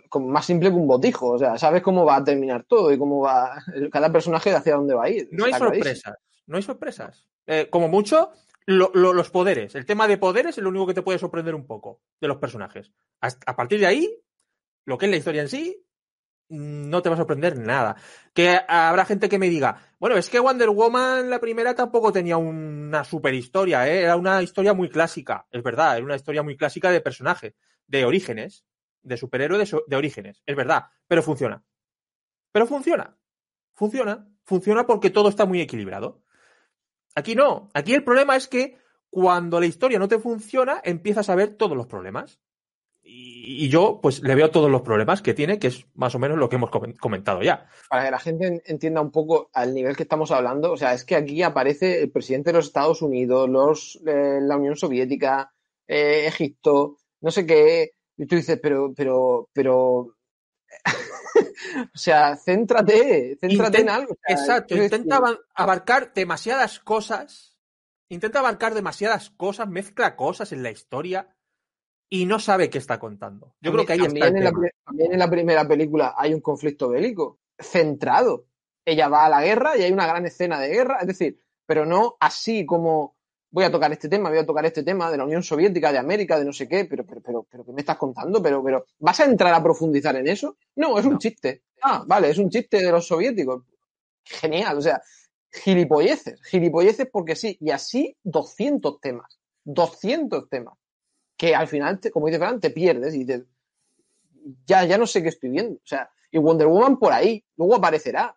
como 0.08 0.28
más 0.28 0.44
simple 0.46 0.68
que 0.70 0.76
un 0.76 0.86
botijo. 0.86 1.30
O 1.30 1.38
sea, 1.38 1.58
sabes 1.58 1.82
cómo 1.82 2.04
va 2.04 2.16
a 2.16 2.24
terminar 2.24 2.64
todo 2.68 2.92
y 2.92 2.98
cómo 2.98 3.20
va 3.22 3.60
cada 3.90 4.12
personaje 4.12 4.52
hacia 4.52 4.76
dónde 4.76 4.94
va 4.94 5.04
a 5.04 5.10
ir. 5.10 5.28
No 5.32 5.44
hay 5.46 5.52
sorpresas, 5.54 6.14
no 6.46 6.56
hay 6.56 6.62
sorpresas. 6.62 7.26
Eh, 7.46 7.68
como 7.70 7.88
mucho, 7.88 8.30
lo- 8.66 8.90
lo- 8.94 9.12
los 9.12 9.30
poderes. 9.30 9.74
El 9.74 9.86
tema 9.86 10.06
de 10.06 10.18
poderes 10.18 10.56
es 10.56 10.62
lo 10.62 10.68
único 10.68 10.86
que 10.86 10.94
te 10.94 11.02
puede 11.02 11.18
sorprender 11.18 11.54
un 11.56 11.66
poco 11.66 12.00
de 12.20 12.28
los 12.28 12.36
personajes. 12.36 12.92
Hasta- 13.20 13.50
a 13.50 13.56
partir 13.56 13.80
de 13.80 13.86
ahí, 13.86 14.22
lo 14.84 14.98
que 14.98 15.06
es 15.06 15.10
la 15.10 15.16
historia 15.18 15.42
en 15.42 15.48
sí, 15.48 15.84
no 16.48 17.02
te 17.02 17.08
va 17.08 17.14
a 17.14 17.18
sorprender 17.18 17.58
nada. 17.58 17.96
Que 18.32 18.60
habrá 18.68 19.04
gente 19.04 19.28
que 19.28 19.38
me 19.38 19.48
diga, 19.48 19.80
bueno, 19.98 20.16
es 20.16 20.28
que 20.30 20.40
Wonder 20.40 20.70
Woman 20.70 21.30
la 21.30 21.40
primera 21.40 21.74
tampoco 21.74 22.12
tenía 22.12 22.36
una 22.36 23.04
super 23.04 23.34
historia, 23.34 23.88
¿eh? 23.88 24.02
era 24.02 24.16
una 24.16 24.42
historia 24.42 24.74
muy 24.74 24.88
clásica, 24.88 25.46
es 25.50 25.62
verdad, 25.62 25.96
era 25.96 26.04
una 26.04 26.16
historia 26.16 26.42
muy 26.42 26.56
clásica 26.56 26.90
de 26.90 27.00
personaje, 27.00 27.54
de 27.86 28.04
orígenes, 28.04 28.64
de 29.02 29.16
superhéroe 29.16 29.64
de 29.86 29.96
orígenes, 29.96 30.42
es 30.46 30.56
verdad, 30.56 30.84
pero 31.06 31.22
funciona. 31.22 31.64
Pero 32.52 32.66
funciona, 32.66 33.16
funciona, 33.74 34.28
funciona 34.44 34.86
porque 34.86 35.10
todo 35.10 35.28
está 35.28 35.46
muy 35.46 35.60
equilibrado. 35.60 36.22
Aquí 37.14 37.34
no, 37.34 37.70
aquí 37.74 37.94
el 37.94 38.04
problema 38.04 38.36
es 38.36 38.48
que 38.48 38.78
cuando 39.10 39.60
la 39.60 39.66
historia 39.66 39.98
no 39.98 40.08
te 40.08 40.18
funciona, 40.18 40.80
empiezas 40.84 41.28
a 41.28 41.34
ver 41.34 41.56
todos 41.56 41.76
los 41.76 41.86
problemas. 41.86 42.40
Y, 43.10 43.64
y 43.64 43.68
yo, 43.70 43.98
pues, 44.02 44.22
le 44.22 44.34
veo 44.34 44.50
todos 44.50 44.70
los 44.70 44.82
problemas 44.82 45.22
que 45.22 45.32
tiene, 45.32 45.58
que 45.58 45.68
es 45.68 45.86
más 45.94 46.14
o 46.14 46.18
menos 46.18 46.36
lo 46.36 46.48
que 46.50 46.56
hemos 46.56 46.70
comen- 46.70 46.96
comentado 46.98 47.42
ya. 47.42 47.66
para 47.88 48.04
que 48.04 48.10
la 48.10 48.18
gente 48.18 48.46
en- 48.46 48.62
entienda 48.66 49.00
un 49.00 49.10
poco 49.10 49.48
al 49.54 49.72
nivel 49.72 49.96
que 49.96 50.02
estamos 50.02 50.30
hablando, 50.30 50.72
o 50.72 50.76
sea, 50.76 50.92
es 50.92 51.04
que 51.04 51.16
aquí 51.16 51.42
aparece 51.42 52.02
el 52.02 52.10
presidente 52.10 52.50
de 52.50 52.58
los 52.58 52.66
Estados 52.66 53.00
Unidos, 53.00 53.48
los, 53.48 53.98
eh, 54.06 54.40
la 54.42 54.56
Unión 54.58 54.76
Soviética, 54.76 55.50
eh, 55.86 56.26
Egipto, 56.26 56.98
no 57.22 57.30
sé 57.30 57.46
qué, 57.46 57.92
y 58.18 58.26
tú 58.26 58.36
dices, 58.36 58.58
pero, 58.62 58.92
pero, 58.94 59.48
pero, 59.54 60.14
o 61.94 61.98
sea, 61.98 62.36
céntrate, 62.36 63.36
céntrate 63.40 63.80
en 63.80 63.88
algo. 63.88 64.12
o 64.12 64.16
sea, 64.26 64.36
Exacto, 64.36 64.76
intenta 64.76 65.20
abarcar 65.54 66.12
demasiadas 66.12 66.78
cosas, 66.80 67.56
intenta 68.10 68.40
abarcar 68.40 68.74
demasiadas 68.74 69.30
cosas, 69.30 69.68
mezcla 69.68 70.16
cosas 70.16 70.52
en 70.52 70.62
la 70.62 70.70
historia 70.70 71.34
y 72.10 72.26
no 72.26 72.38
sabe 72.38 72.70
qué 72.70 72.78
está 72.78 72.98
contando. 72.98 73.54
Yo 73.60 73.72
creo 73.72 73.84
que 73.84 73.92
ahí 73.92 74.00
está 74.00 74.08
también, 74.08 74.36
el 74.36 74.36
en 74.36 74.44
la, 74.44 74.50
tema. 74.50 74.68
también 74.84 75.12
en 75.12 75.18
la 75.18 75.30
primera 75.30 75.68
película 75.68 76.14
hay 76.16 76.34
un 76.34 76.40
conflicto 76.40 76.88
bélico 76.88 77.38
centrado. 77.58 78.46
Ella 78.84 79.08
va 79.08 79.26
a 79.26 79.28
la 79.28 79.42
guerra 79.42 79.76
y 79.76 79.82
hay 79.82 79.92
una 79.92 80.06
gran 80.06 80.24
escena 80.24 80.58
de 80.58 80.68
guerra, 80.68 80.98
es 81.00 81.06
decir, 81.06 81.38
pero 81.66 81.84
no 81.84 82.16
así 82.20 82.64
como 82.64 83.16
voy 83.50 83.64
a 83.64 83.70
tocar 83.70 83.92
este 83.92 84.08
tema, 84.08 84.30
voy 84.30 84.38
a 84.38 84.46
tocar 84.46 84.64
este 84.66 84.82
tema 84.82 85.10
de 85.10 85.18
la 85.18 85.24
Unión 85.24 85.42
Soviética, 85.42 85.92
de 85.92 85.98
América, 85.98 86.38
de 86.38 86.44
no 86.44 86.52
sé 86.52 86.68
qué, 86.68 86.84
pero, 86.84 87.04
pero, 87.04 87.20
pero, 87.20 87.46
pero 87.50 87.64
¿qué 87.64 87.72
me 87.72 87.80
estás 87.80 87.96
contando? 87.96 88.42
Pero, 88.42 88.62
pero, 88.62 88.84
¿vas 88.98 89.20
a 89.20 89.24
entrar 89.24 89.54
a 89.54 89.62
profundizar 89.62 90.16
en 90.16 90.28
eso? 90.28 90.56
No, 90.76 90.98
es 90.98 91.06
un 91.06 91.18
chiste. 91.18 91.62
Ah, 91.82 92.04
vale, 92.06 92.30
es 92.30 92.38
un 92.38 92.50
chiste 92.50 92.78
de 92.78 92.90
los 92.90 93.06
soviéticos. 93.06 93.64
Genial, 94.24 94.76
o 94.76 94.82
sea, 94.82 95.00
gilipolleces, 95.50 96.42
gilipolleces 96.42 97.08
porque 97.10 97.34
sí, 97.34 97.56
y 97.60 97.70
así 97.70 98.16
200 98.22 99.00
temas, 99.00 99.38
200 99.64 100.48
temas, 100.50 100.74
que 101.38 101.54
al 101.54 101.68
final, 101.68 102.00
te- 102.00 102.10
como 102.10 102.26
dice 102.26 102.38
Fran, 102.38 102.60
te 102.60 102.70
pierdes 102.70 103.14
y 103.14 103.24
te, 103.24 103.44
ya, 104.66 104.84
ya 104.84 104.98
no 104.98 105.06
sé 105.06 105.22
qué 105.22 105.28
estoy 105.30 105.50
viendo. 105.50 105.76
O 105.76 105.86
sea, 105.86 106.10
y 106.30 106.36
Wonder 106.38 106.66
Woman 106.66 106.98
por 106.98 107.12
ahí, 107.12 107.42
luego 107.56 107.76
aparecerá, 107.76 108.36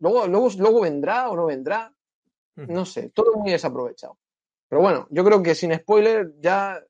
luego, 0.00 0.26
luego, 0.26 0.48
luego 0.58 0.80
vendrá 0.82 1.30
o 1.30 1.36
no 1.36 1.46
vendrá, 1.46 1.94
Ujú. 2.56 2.70
no 2.72 2.84
sé, 2.84 3.08
todo 3.10 3.34
muy 3.36 3.52
desaprovechado. 3.52 4.18
Pero 4.68 4.82
bueno, 4.82 5.06
yo 5.10 5.24
creo 5.24 5.42
que 5.42 5.54
sin 5.54 5.72
spoiler 5.74 6.34
ya 6.40 6.82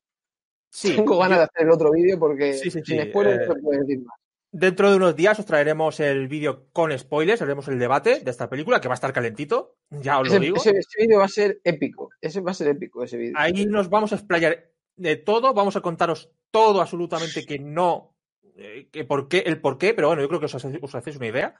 Sí, 0.70 0.96
tengo 0.96 1.18
ganas 1.18 1.36
yo- 1.36 1.40
de 1.40 1.44
hacer 1.44 1.66
el 1.66 1.70
otro 1.70 1.92
vídeo 1.92 2.18
porque 2.18 2.54
Sí, 2.54 2.70
sí, 2.70 2.80
sin 2.84 3.02
spoiler 3.04 3.34
eh, 3.42 3.46
no 3.46 3.54
se 3.54 3.60
puede 3.60 3.80
decir 3.80 3.98
más. 4.02 4.16
Dentro 4.50 4.88
de 4.90 4.96
unos 4.96 5.16
días 5.16 5.38
os 5.38 5.46
traeremos 5.46 5.98
el 6.00 6.28
vídeo 6.28 6.68
con 6.72 6.96
spoilers, 6.96 7.42
haremos 7.42 7.66
el 7.68 7.78
debate 7.78 8.20
de 8.20 8.30
esta 8.30 8.48
película, 8.48 8.80
que 8.80 8.88
va 8.88 8.94
a 8.94 8.96
estar 8.96 9.12
calentito, 9.12 9.76
ya 9.90 10.20
os 10.20 10.28
lo 10.32 10.38
digo. 10.38 10.56
ese- 10.56 10.70
ese 10.70 11.02
vídeo 11.02 11.18
va 11.18 11.24
a 11.24 11.28
ser 11.28 11.60
épico, 11.64 12.10
ese 12.20 12.40
va 12.40 12.52
a 12.52 12.54
ser 12.54 12.68
épico 12.68 13.02
ese 13.02 13.16
vídeo. 13.16 13.34
Ahí 13.36 13.66
nos 13.66 13.90
vamos 13.90 14.12
a 14.12 14.16
explayar 14.16 14.70
de 14.96 15.16
todo, 15.16 15.54
vamos 15.54 15.76
a 15.76 15.80
contaros 15.80 16.30
todo 16.50 16.80
absolutamente 16.80 17.44
que 17.44 17.58
no, 17.58 18.14
eh, 18.56 18.88
que 18.92 19.04
por 19.04 19.28
qué, 19.28 19.38
el 19.46 19.60
por 19.60 19.78
qué, 19.78 19.94
pero 19.94 20.08
bueno, 20.08 20.22
yo 20.22 20.28
creo 20.28 20.40
que 20.40 20.46
os, 20.46 20.54
os 20.54 20.94
hacéis 20.94 21.16
una 21.16 21.26
idea. 21.26 21.56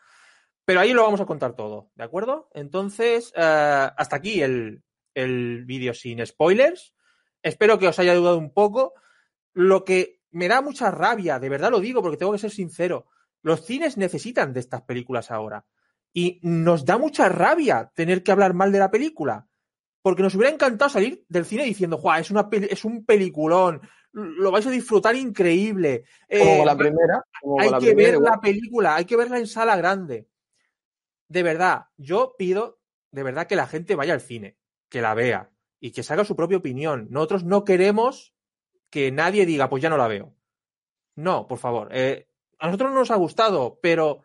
Pero 0.65 0.81
ahí 0.81 0.93
lo 0.95 1.03
vamos 1.03 1.21
a 1.21 1.27
contar 1.27 1.55
todo, 1.55 1.91
¿de 1.95 2.05
acuerdo? 2.05 2.49
Entonces, 2.55 3.33
eh, 3.37 3.41
hasta 3.97 4.17
aquí 4.17 4.41
el, 4.41 4.83
el 5.15 5.65
vídeo 5.65 5.93
sin 5.95 6.25
spoilers. 6.25 6.95
Espero 7.43 7.79
que 7.79 7.89
os 7.89 7.99
haya 7.99 8.13
ayudado 8.13 8.39
un 8.39 8.53
poco. 8.53 8.95
Lo 9.53 9.85
que 9.85 10.21
me 10.31 10.49
da 10.49 10.63
mucha 10.63 10.91
rabia, 10.91 11.39
de 11.39 11.49
verdad 11.49 11.71
lo 11.71 11.81
digo 11.81 12.03
porque 12.03 12.17
tengo 12.17 12.33
que 12.33 12.39
ser 12.39 12.51
sincero, 12.51 13.07
los 13.43 13.65
cines 13.65 13.97
necesitan 13.97 14.53
de 14.53 14.61
estas 14.61 14.83
películas 14.83 15.31
ahora. 15.31 15.67
Y 16.13 16.41
nos 16.43 16.85
da 16.85 16.97
mucha 16.97 17.29
rabia 17.29 17.93
tener 17.95 18.23
que 18.23 18.33
hablar 18.33 18.55
mal 18.55 18.73
de 18.73 18.79
la 18.79 18.91
película. 18.91 19.49
Porque 20.05 20.23
nos 20.23 20.35
hubiera 20.35 20.53
encantado 20.53 20.91
salir 20.91 21.25
del 21.31 21.47
cine 21.47 21.65
diciendo, 21.65 21.97
¡Juá, 21.97 22.19
es, 22.21 22.31
una 22.31 22.47
es 22.53 22.85
un 22.85 23.07
peliculón! 23.07 23.81
lo 24.13 24.51
vais 24.53 24.67
a 24.67 24.71
disfrutar 24.71 25.17
increíble. 25.17 26.05
Como 26.31 26.63
Eh, 26.63 26.63
la 26.67 26.77
primera. 26.77 27.25
como 27.41 27.59
hay 27.61 27.71
la 27.71 27.79
que 27.81 27.87
primera, 27.87 28.09
ver 28.11 28.15
igual. 28.19 28.33
la 28.33 28.41
película, 28.41 28.95
hay 28.97 29.07
que 29.07 29.17
verla 29.17 29.39
en 29.39 29.47
sala 29.49 29.77
grande. 29.77 30.29
De 31.29 31.43
verdad, 31.43 31.87
yo 31.97 32.35
pido 32.39 32.79
de 33.11 33.23
verdad 33.23 33.47
que 33.47 33.57
la 33.57 33.67
gente 33.67 33.97
vaya 33.97 34.13
al 34.13 34.21
cine, 34.21 34.57
que 34.91 35.01
la 35.01 35.15
vea 35.15 35.51
y 35.81 35.91
que 35.93 36.03
se 36.05 36.13
haga 36.13 36.25
su 36.25 36.37
propia 36.37 36.59
opinión. 36.59 37.09
Nosotros 37.11 37.43
no 37.45 37.65
queremos 37.65 38.35
que 38.91 39.11
nadie 39.11 39.47
diga, 39.47 39.69
pues 39.71 39.83
ya 39.83 39.89
no 39.91 39.97
la 39.97 40.07
veo. 40.07 40.37
No, 41.17 41.49
por 41.49 41.59
favor. 41.59 41.89
eh, 41.93 42.29
a 42.59 42.67
nosotros 42.67 42.93
no 42.93 42.99
nos 43.01 43.11
ha 43.11 43.17
gustado, 43.17 43.79
pero 43.83 44.23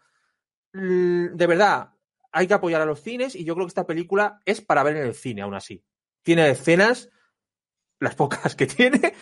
mm, 0.73 1.35
de 1.35 1.47
verdad, 1.47 1.93
hay 2.31 2.47
que 2.47 2.53
apoyar 2.53 2.81
a 2.81 2.85
los 2.85 3.01
cines 3.01 3.35
y 3.35 3.43
yo 3.43 3.55
creo 3.55 3.65
que 3.65 3.71
esta 3.71 3.87
película 3.87 4.39
es 4.45 4.61
para 4.61 4.83
ver 4.83 4.97
en 4.97 5.03
el 5.03 5.13
cine, 5.13 5.41
aún 5.41 5.55
así. 5.55 5.83
Tiene 6.23 6.49
escenas, 6.49 7.09
las 7.99 8.15
pocas 8.15 8.55
que 8.55 8.67
tiene, 8.67 9.13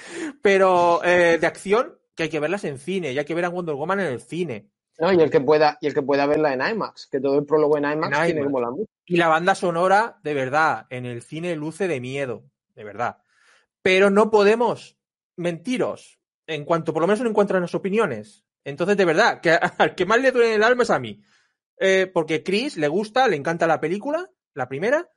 pero 0.41 1.03
eh, 1.03 1.37
de 1.39 1.47
acción 1.47 1.97
que 2.15 2.23
hay 2.23 2.29
que 2.29 2.39
verlas 2.39 2.63
en 2.63 2.79
cine 2.79 3.11
y 3.11 3.19
hay 3.19 3.25
que 3.25 3.35
ver 3.35 3.45
a 3.45 3.49
Wonder 3.49 3.75
Woman 3.75 3.99
en 3.99 4.07
el 4.07 4.21
cine. 4.21 4.69
No, 4.99 5.13
y 5.13 5.21
el 5.21 5.29
que 5.29 5.39
pueda, 5.39 5.77
y 5.79 5.87
el 5.87 5.93
que 5.93 6.01
pueda 6.01 6.25
verla 6.25 6.53
en 6.53 6.61
IMAX, 6.61 7.07
que 7.07 7.19
todo 7.19 7.37
el 7.37 7.45
prólogo 7.45 7.77
en 7.77 7.85
IMAX, 7.85 8.17
En 8.17 8.25
tiene 8.25 8.43
como 8.43 8.59
la 8.59 8.71
mucho. 8.71 8.91
Y 9.05 9.17
la 9.17 9.27
banda 9.27 9.53
sonora, 9.53 10.19
de 10.23 10.33
verdad, 10.33 10.87
en 10.89 11.05
el 11.05 11.21
cine 11.21 11.55
luce 11.55 11.87
de 11.87 12.01
miedo, 12.01 12.45
de 12.73 12.83
verdad. 12.83 13.17
Pero 13.83 14.09
no 14.09 14.31
podemos 14.31 14.97
mentiros 15.35 16.19
en 16.47 16.65
cuanto, 16.65 16.93
por 16.93 17.01
lo 17.01 17.07
menos 17.07 17.21
en 17.21 17.33
cuanto 17.33 17.55
a 17.55 17.59
las 17.59 17.75
opiniones. 17.75 18.43
Entonces, 18.63 18.97
de 18.97 19.05
verdad, 19.05 19.39
que 19.39 19.51
al 19.77 19.93
que 19.93 20.05
más 20.05 20.19
le 20.19 20.31
duele 20.31 20.55
el 20.55 20.63
alma 20.63 20.83
es 20.83 20.89
a 20.89 20.99
mí. 20.99 21.21
Eh, 21.79 22.09
porque 22.13 22.43
Chris 22.43 22.77
le 22.77 22.87
gusta, 22.87 23.27
le 23.27 23.35
encanta 23.35 23.67
la 23.67 23.79
película, 23.79 24.29
la 24.53 24.67
primera, 24.67 25.09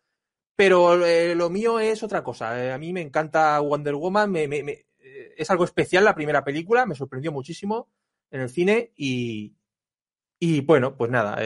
pero 0.57 1.05
eh, 1.07 1.35
lo 1.35 1.49
mío 1.51 1.81
es 1.81 2.03
otra 2.03 2.23
cosa. 2.23 2.62
Eh, 2.62 2.73
a 2.73 2.79
mí 2.79 2.92
me 2.92 3.01
encanta 3.01 3.59
Wonder 3.61 3.94
Woman, 3.94 4.31
me- 4.31 4.46
me- 4.49 4.62
me- 4.62 4.87
eh, 4.99 5.35
es 5.38 5.51
algo 5.51 5.64
especial 5.64 6.05
la 6.05 6.14
primera 6.14 6.44
película, 6.44 6.85
me 6.87 6.94
sorprendió 6.94 7.33
muchísimo 7.33 7.88
en 8.31 8.42
el 8.42 8.51
cine 8.51 8.92
y, 8.94 9.55
y 10.38 10.61
bueno, 10.61 10.96
pues 10.96 11.11
nada, 11.11 11.38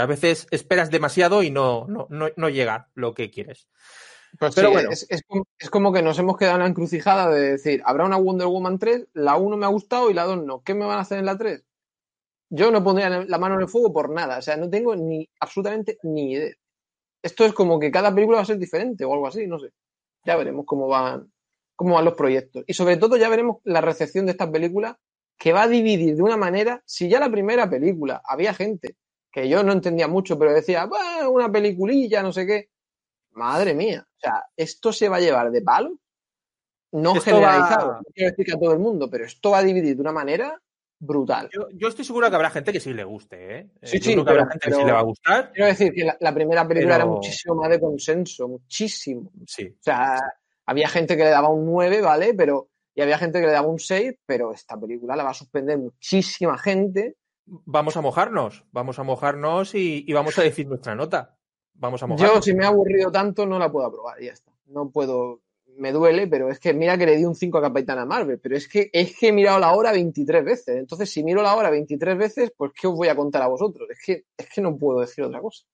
a 0.00 0.06
veces 0.06 0.46
esperas 0.50 0.90
demasiado 0.90 1.42
y 1.42 1.50
no, 1.50 1.86
no, 1.88 2.06
no, 2.10 2.28
no 2.36 2.48
llega 2.48 2.88
lo 2.94 3.14
que 3.14 3.30
quieres. 3.30 3.68
Pues 4.38 4.54
Pero 4.54 4.68
sí, 4.68 4.74
bueno. 4.74 4.90
es, 4.92 5.06
es 5.58 5.70
como 5.70 5.92
que 5.92 6.02
nos 6.02 6.18
hemos 6.20 6.36
quedado 6.36 6.54
en 6.56 6.62
la 6.62 6.68
encrucijada 6.68 7.28
de 7.28 7.52
decir, 7.52 7.82
habrá 7.84 8.04
una 8.04 8.16
Wonder 8.16 8.46
Woman 8.46 8.78
3, 8.78 9.08
la 9.12 9.36
1 9.36 9.56
me 9.56 9.66
ha 9.66 9.70
gustado 9.70 10.08
y 10.08 10.14
la 10.14 10.24
2 10.24 10.42
no. 10.44 10.62
¿Qué 10.62 10.72
me 10.74 10.86
van 10.86 10.98
a 10.98 11.02
hacer 11.02 11.18
en 11.18 11.26
la 11.26 11.36
3? 11.36 11.64
Yo 12.50 12.70
no 12.70 12.82
pondría 12.82 13.08
la 13.08 13.38
mano 13.38 13.54
en 13.54 13.62
el 13.62 13.68
fuego 13.68 13.92
por 13.92 14.10
nada, 14.10 14.38
o 14.38 14.42
sea, 14.42 14.56
no 14.56 14.68
tengo 14.68 14.94
ni 14.96 15.28
absolutamente 15.40 15.98
ni 16.02 16.32
idea. 16.32 16.52
Esto 17.22 17.44
es 17.44 17.52
como 17.52 17.78
que 17.78 17.90
cada 17.90 18.12
película 18.14 18.38
va 18.38 18.42
a 18.42 18.46
ser 18.46 18.58
diferente 18.58 19.04
o 19.04 19.12
algo 19.12 19.26
así, 19.28 19.46
no 19.46 19.58
sé. 19.58 19.70
Ya 20.24 20.36
veremos 20.36 20.64
cómo 20.66 20.88
van, 20.88 21.30
cómo 21.76 21.94
van 21.94 22.04
los 22.04 22.14
proyectos. 22.14 22.64
Y 22.66 22.74
sobre 22.74 22.96
todo 22.96 23.16
ya 23.16 23.28
veremos 23.28 23.58
la 23.64 23.80
recepción 23.80 24.26
de 24.26 24.32
esta 24.32 24.50
película 24.50 24.98
que 25.38 25.52
va 25.52 25.62
a 25.62 25.68
dividir 25.68 26.16
de 26.16 26.22
una 26.22 26.36
manera, 26.36 26.82
si 26.84 27.08
ya 27.08 27.20
la 27.20 27.30
primera 27.30 27.70
película 27.70 28.20
había 28.24 28.52
gente 28.52 28.96
que 29.32 29.48
yo 29.48 29.62
no 29.62 29.72
entendía 29.72 30.08
mucho, 30.08 30.38
pero 30.38 30.52
decía, 30.52 30.86
"Bah, 30.86 31.28
una 31.28 31.50
peliculilla, 31.52 32.22
no 32.22 32.32
sé 32.32 32.46
qué. 32.46 32.68
Madre 33.32 33.74
mía, 33.74 34.04
o 34.16 34.18
sea, 34.20 34.44
esto 34.56 34.92
se 34.92 35.08
va 35.08 35.16
a 35.18 35.20
llevar 35.20 35.50
de 35.52 35.62
palo. 35.62 35.96
No 36.92 37.12
Esto 37.12 37.20
generalizado, 37.26 37.88
va- 37.90 37.96
no 37.98 38.12
quiero 38.12 38.30
decir 38.30 38.46
que 38.46 38.52
a 38.52 38.58
todo 38.58 38.72
el 38.72 38.80
mundo, 38.80 39.08
pero 39.08 39.24
esto 39.24 39.50
va 39.52 39.58
a 39.58 39.62
dividir 39.62 39.94
de 39.94 40.02
una 40.02 40.12
manera 40.12 40.60
brutal. 41.00 41.48
Yo, 41.52 41.66
yo 41.72 41.88
estoy 41.88 42.04
seguro 42.04 42.30
que 42.30 42.36
habrá 42.36 42.50
gente 42.50 42.72
que 42.72 42.78
sí 42.80 42.92
le 42.92 43.02
guste, 43.04 43.58
¿eh? 43.58 43.70
Sí, 43.82 43.96
Eh, 43.96 44.00
yo 44.00 44.04
sí, 44.04 44.12
creo 44.12 44.24
que 44.24 44.30
habrá 44.30 44.46
gente 44.50 44.68
que 44.68 44.74
sí 44.76 44.84
le 44.84 44.92
va 44.92 44.98
a 45.00 45.02
gustar. 45.02 45.52
Quiero 45.52 45.66
decir 45.66 45.92
que 45.92 46.04
la, 46.04 46.16
la 46.20 46.32
primera 46.34 46.68
película 46.68 46.94
Pero- 46.96 47.04
era 47.06 47.12
muchísimo 47.14 47.54
más 47.56 47.70
de 47.70 47.80
consenso, 47.80 48.46
muchísimo. 48.48 49.32
Sí. 49.46 49.66
O 49.66 49.82
sea, 49.82 50.20
había 50.66 50.88
gente 50.88 51.16
que 51.16 51.24
le 51.24 51.30
daba 51.30 51.48
un 51.48 51.66
9, 51.66 52.00
¿vale? 52.02 52.34
Pero, 52.34 52.68
y 52.94 53.00
había 53.02 53.18
gente 53.18 53.40
que 53.40 53.46
le 53.46 53.52
daba 53.52 53.66
un 53.66 53.78
6, 53.80 54.14
pero 54.26 54.52
esta 54.52 54.78
película 54.78 55.16
la 55.16 55.24
va 55.24 55.30
a 55.30 55.34
suspender 55.34 55.78
muchísima 55.78 56.56
gente. 56.58 57.16
Vamos 57.46 57.96
a 57.96 58.00
mojarnos, 58.00 58.64
vamos 58.70 58.98
a 58.98 59.02
mojarnos 59.02 59.74
y, 59.74 60.04
y 60.06 60.12
vamos 60.12 60.38
a 60.38 60.42
decir 60.42 60.68
nuestra 60.68 60.94
nota. 60.94 61.36
Vamos 61.74 62.02
a 62.02 62.06
mojarnos. 62.06 62.34
Yo, 62.36 62.42
si 62.42 62.54
me 62.54 62.64
ha 62.64 62.68
aburrido 62.68 63.10
tanto, 63.10 63.46
no 63.46 63.58
la 63.58 63.72
puedo 63.72 63.86
aprobar 63.86 64.22
y 64.22 64.26
ya 64.26 64.32
está. 64.32 64.52
No 64.66 64.90
puedo, 64.90 65.40
me 65.78 65.92
duele, 65.92 66.26
pero 66.26 66.50
es 66.50 66.58
que 66.58 66.74
mira 66.74 66.98
que 66.98 67.06
le 67.06 67.16
di 67.16 67.24
un 67.24 67.34
5 67.34 67.58
a 67.58 67.62
Capitana 67.62 68.04
Marvel, 68.04 68.38
pero 68.38 68.56
es 68.56 68.68
que, 68.68 68.90
es 68.92 69.16
que 69.16 69.28
he 69.28 69.32
mirado 69.32 69.58
la 69.58 69.72
hora 69.72 69.92
23 69.92 70.44
veces. 70.44 70.76
Entonces, 70.76 71.10
si 71.10 71.24
miro 71.24 71.42
la 71.42 71.54
hora 71.54 71.70
23 71.70 72.18
veces, 72.18 72.52
pues 72.56 72.72
¿qué 72.78 72.86
os 72.86 72.94
voy 72.94 73.08
a 73.08 73.16
contar 73.16 73.42
a 73.42 73.48
vosotros? 73.48 73.88
Es 73.90 73.98
que, 74.04 74.24
es 74.36 74.48
que 74.48 74.60
no 74.60 74.76
puedo 74.76 75.00
decir 75.00 75.24
otra 75.24 75.40
cosa. 75.40 75.64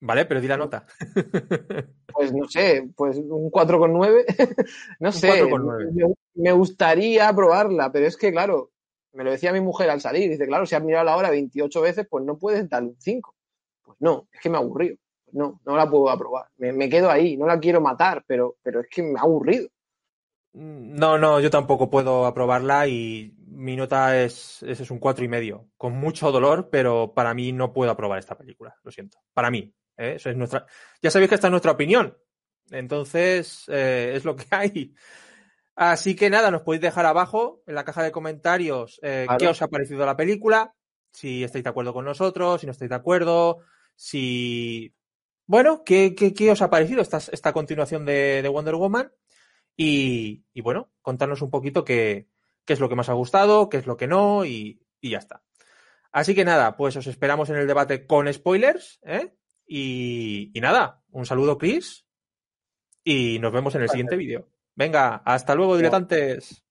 Vale, 0.00 0.26
pero 0.26 0.40
di 0.40 0.48
la 0.48 0.56
nota. 0.56 0.86
Pues 2.18 2.32
no 2.32 2.48
sé, 2.48 2.90
pues 2.96 3.16
un 3.16 3.48
4,9. 3.48 4.24
no 4.98 5.12
sé, 5.12 5.44
4,9. 5.44 5.92
me, 5.92 6.14
me 6.34 6.52
gustaría 6.52 7.32
probarla, 7.32 7.92
pero 7.92 8.08
es 8.08 8.16
que, 8.16 8.32
claro, 8.32 8.72
me 9.12 9.22
lo 9.22 9.30
decía 9.30 9.52
mi 9.52 9.60
mujer 9.60 9.88
al 9.90 10.00
salir. 10.00 10.28
Dice, 10.28 10.46
claro, 10.46 10.66
si 10.66 10.74
has 10.74 10.82
mirado 10.82 11.04
la 11.04 11.16
hora 11.16 11.30
28 11.30 11.80
veces, 11.80 12.06
pues 12.10 12.24
no 12.24 12.36
puedes 12.36 12.68
darle 12.68 12.88
un 12.88 13.00
5. 13.00 13.34
Pues 13.84 13.98
no, 14.00 14.26
es 14.32 14.40
que 14.40 14.50
me 14.50 14.56
ha 14.56 14.60
aburrido. 14.60 14.96
Pues 14.96 15.07
no, 15.32 15.60
no 15.64 15.76
la 15.76 15.88
puedo 15.88 16.10
aprobar. 16.10 16.46
Me, 16.58 16.72
me 16.72 16.88
quedo 16.88 17.10
ahí, 17.10 17.36
no 17.36 17.46
la 17.46 17.58
quiero 17.58 17.80
matar, 17.80 18.24
pero, 18.26 18.56
pero 18.62 18.80
es 18.80 18.86
que 18.90 19.02
me 19.02 19.18
ha 19.18 19.22
aburrido. 19.22 19.68
No, 20.52 21.18
no, 21.18 21.40
yo 21.40 21.50
tampoco 21.50 21.90
puedo 21.90 22.26
aprobarla 22.26 22.88
y 22.88 23.34
mi 23.46 23.76
nota 23.76 24.20
es, 24.20 24.62
es, 24.62 24.80
es 24.80 24.90
un 24.90 24.98
cuatro 24.98 25.24
y 25.24 25.28
medio, 25.28 25.68
con 25.76 25.92
mucho 25.92 26.32
dolor, 26.32 26.68
pero 26.70 27.12
para 27.14 27.34
mí 27.34 27.52
no 27.52 27.72
puedo 27.72 27.90
aprobar 27.90 28.18
esta 28.18 28.36
película, 28.36 28.74
lo 28.82 28.90
siento. 28.90 29.18
Para 29.34 29.50
mí, 29.50 29.72
¿eh? 29.96 30.14
eso 30.16 30.30
es 30.30 30.36
nuestra. 30.36 30.66
Ya 31.02 31.10
sabéis 31.10 31.28
que 31.28 31.34
esta 31.34 31.48
es 31.48 31.50
nuestra 31.52 31.72
opinión, 31.72 32.16
entonces 32.70 33.66
eh, 33.68 34.12
es 34.16 34.24
lo 34.24 34.34
que 34.36 34.46
hay. 34.50 34.94
Así 35.76 36.16
que 36.16 36.28
nada, 36.28 36.50
nos 36.50 36.62
podéis 36.62 36.82
dejar 36.82 37.06
abajo 37.06 37.62
en 37.66 37.74
la 37.76 37.84
caja 37.84 38.02
de 38.02 38.10
comentarios 38.10 38.98
eh, 39.02 39.24
Claro. 39.26 39.38
qué 39.38 39.48
os 39.48 39.62
ha 39.62 39.68
parecido 39.68 40.04
la 40.06 40.16
película, 40.16 40.74
si 41.12 41.44
estáis 41.44 41.62
de 41.62 41.70
acuerdo 41.70 41.92
con 41.92 42.04
nosotros, 42.04 42.60
si 42.60 42.66
no 42.66 42.72
estáis 42.72 42.88
de 42.88 42.96
acuerdo, 42.96 43.58
si. 43.94 44.92
Bueno, 45.48 45.82
¿qué, 45.82 46.14
qué, 46.14 46.34
qué 46.34 46.50
os 46.50 46.60
ha 46.60 46.68
parecido 46.68 47.00
esta, 47.00 47.16
esta 47.16 47.54
continuación 47.54 48.04
de, 48.04 48.42
de 48.42 48.48
Wonder 48.48 48.74
Woman? 48.74 49.10
Y, 49.74 50.44
y 50.52 50.60
bueno, 50.60 50.92
contarnos 51.00 51.40
un 51.40 51.50
poquito 51.50 51.84
qué, 51.84 52.28
qué 52.66 52.74
es 52.74 52.80
lo 52.80 52.88
que 52.90 52.94
más 52.94 53.08
ha 53.08 53.14
gustado, 53.14 53.70
qué 53.70 53.78
es 53.78 53.86
lo 53.86 53.96
que 53.96 54.06
no 54.06 54.44
y, 54.44 54.82
y 55.00 55.10
ya 55.10 55.18
está. 55.18 55.42
Así 56.12 56.34
que 56.34 56.44
nada, 56.44 56.76
pues 56.76 56.96
os 56.96 57.06
esperamos 57.06 57.48
en 57.48 57.56
el 57.56 57.66
debate 57.66 58.06
con 58.06 58.30
spoilers. 58.30 59.00
¿eh? 59.02 59.34
Y, 59.66 60.50
y 60.52 60.60
nada, 60.60 61.02
un 61.12 61.24
saludo, 61.24 61.56
Chris. 61.56 62.04
Y 63.02 63.38
nos 63.38 63.52
vemos 63.52 63.74
en 63.74 63.82
el 63.82 63.88
siguiente 63.88 64.16
vídeo. 64.16 64.50
Venga, 64.74 65.22
hasta 65.24 65.54
luego, 65.54 65.78
diletantes. 65.78 66.62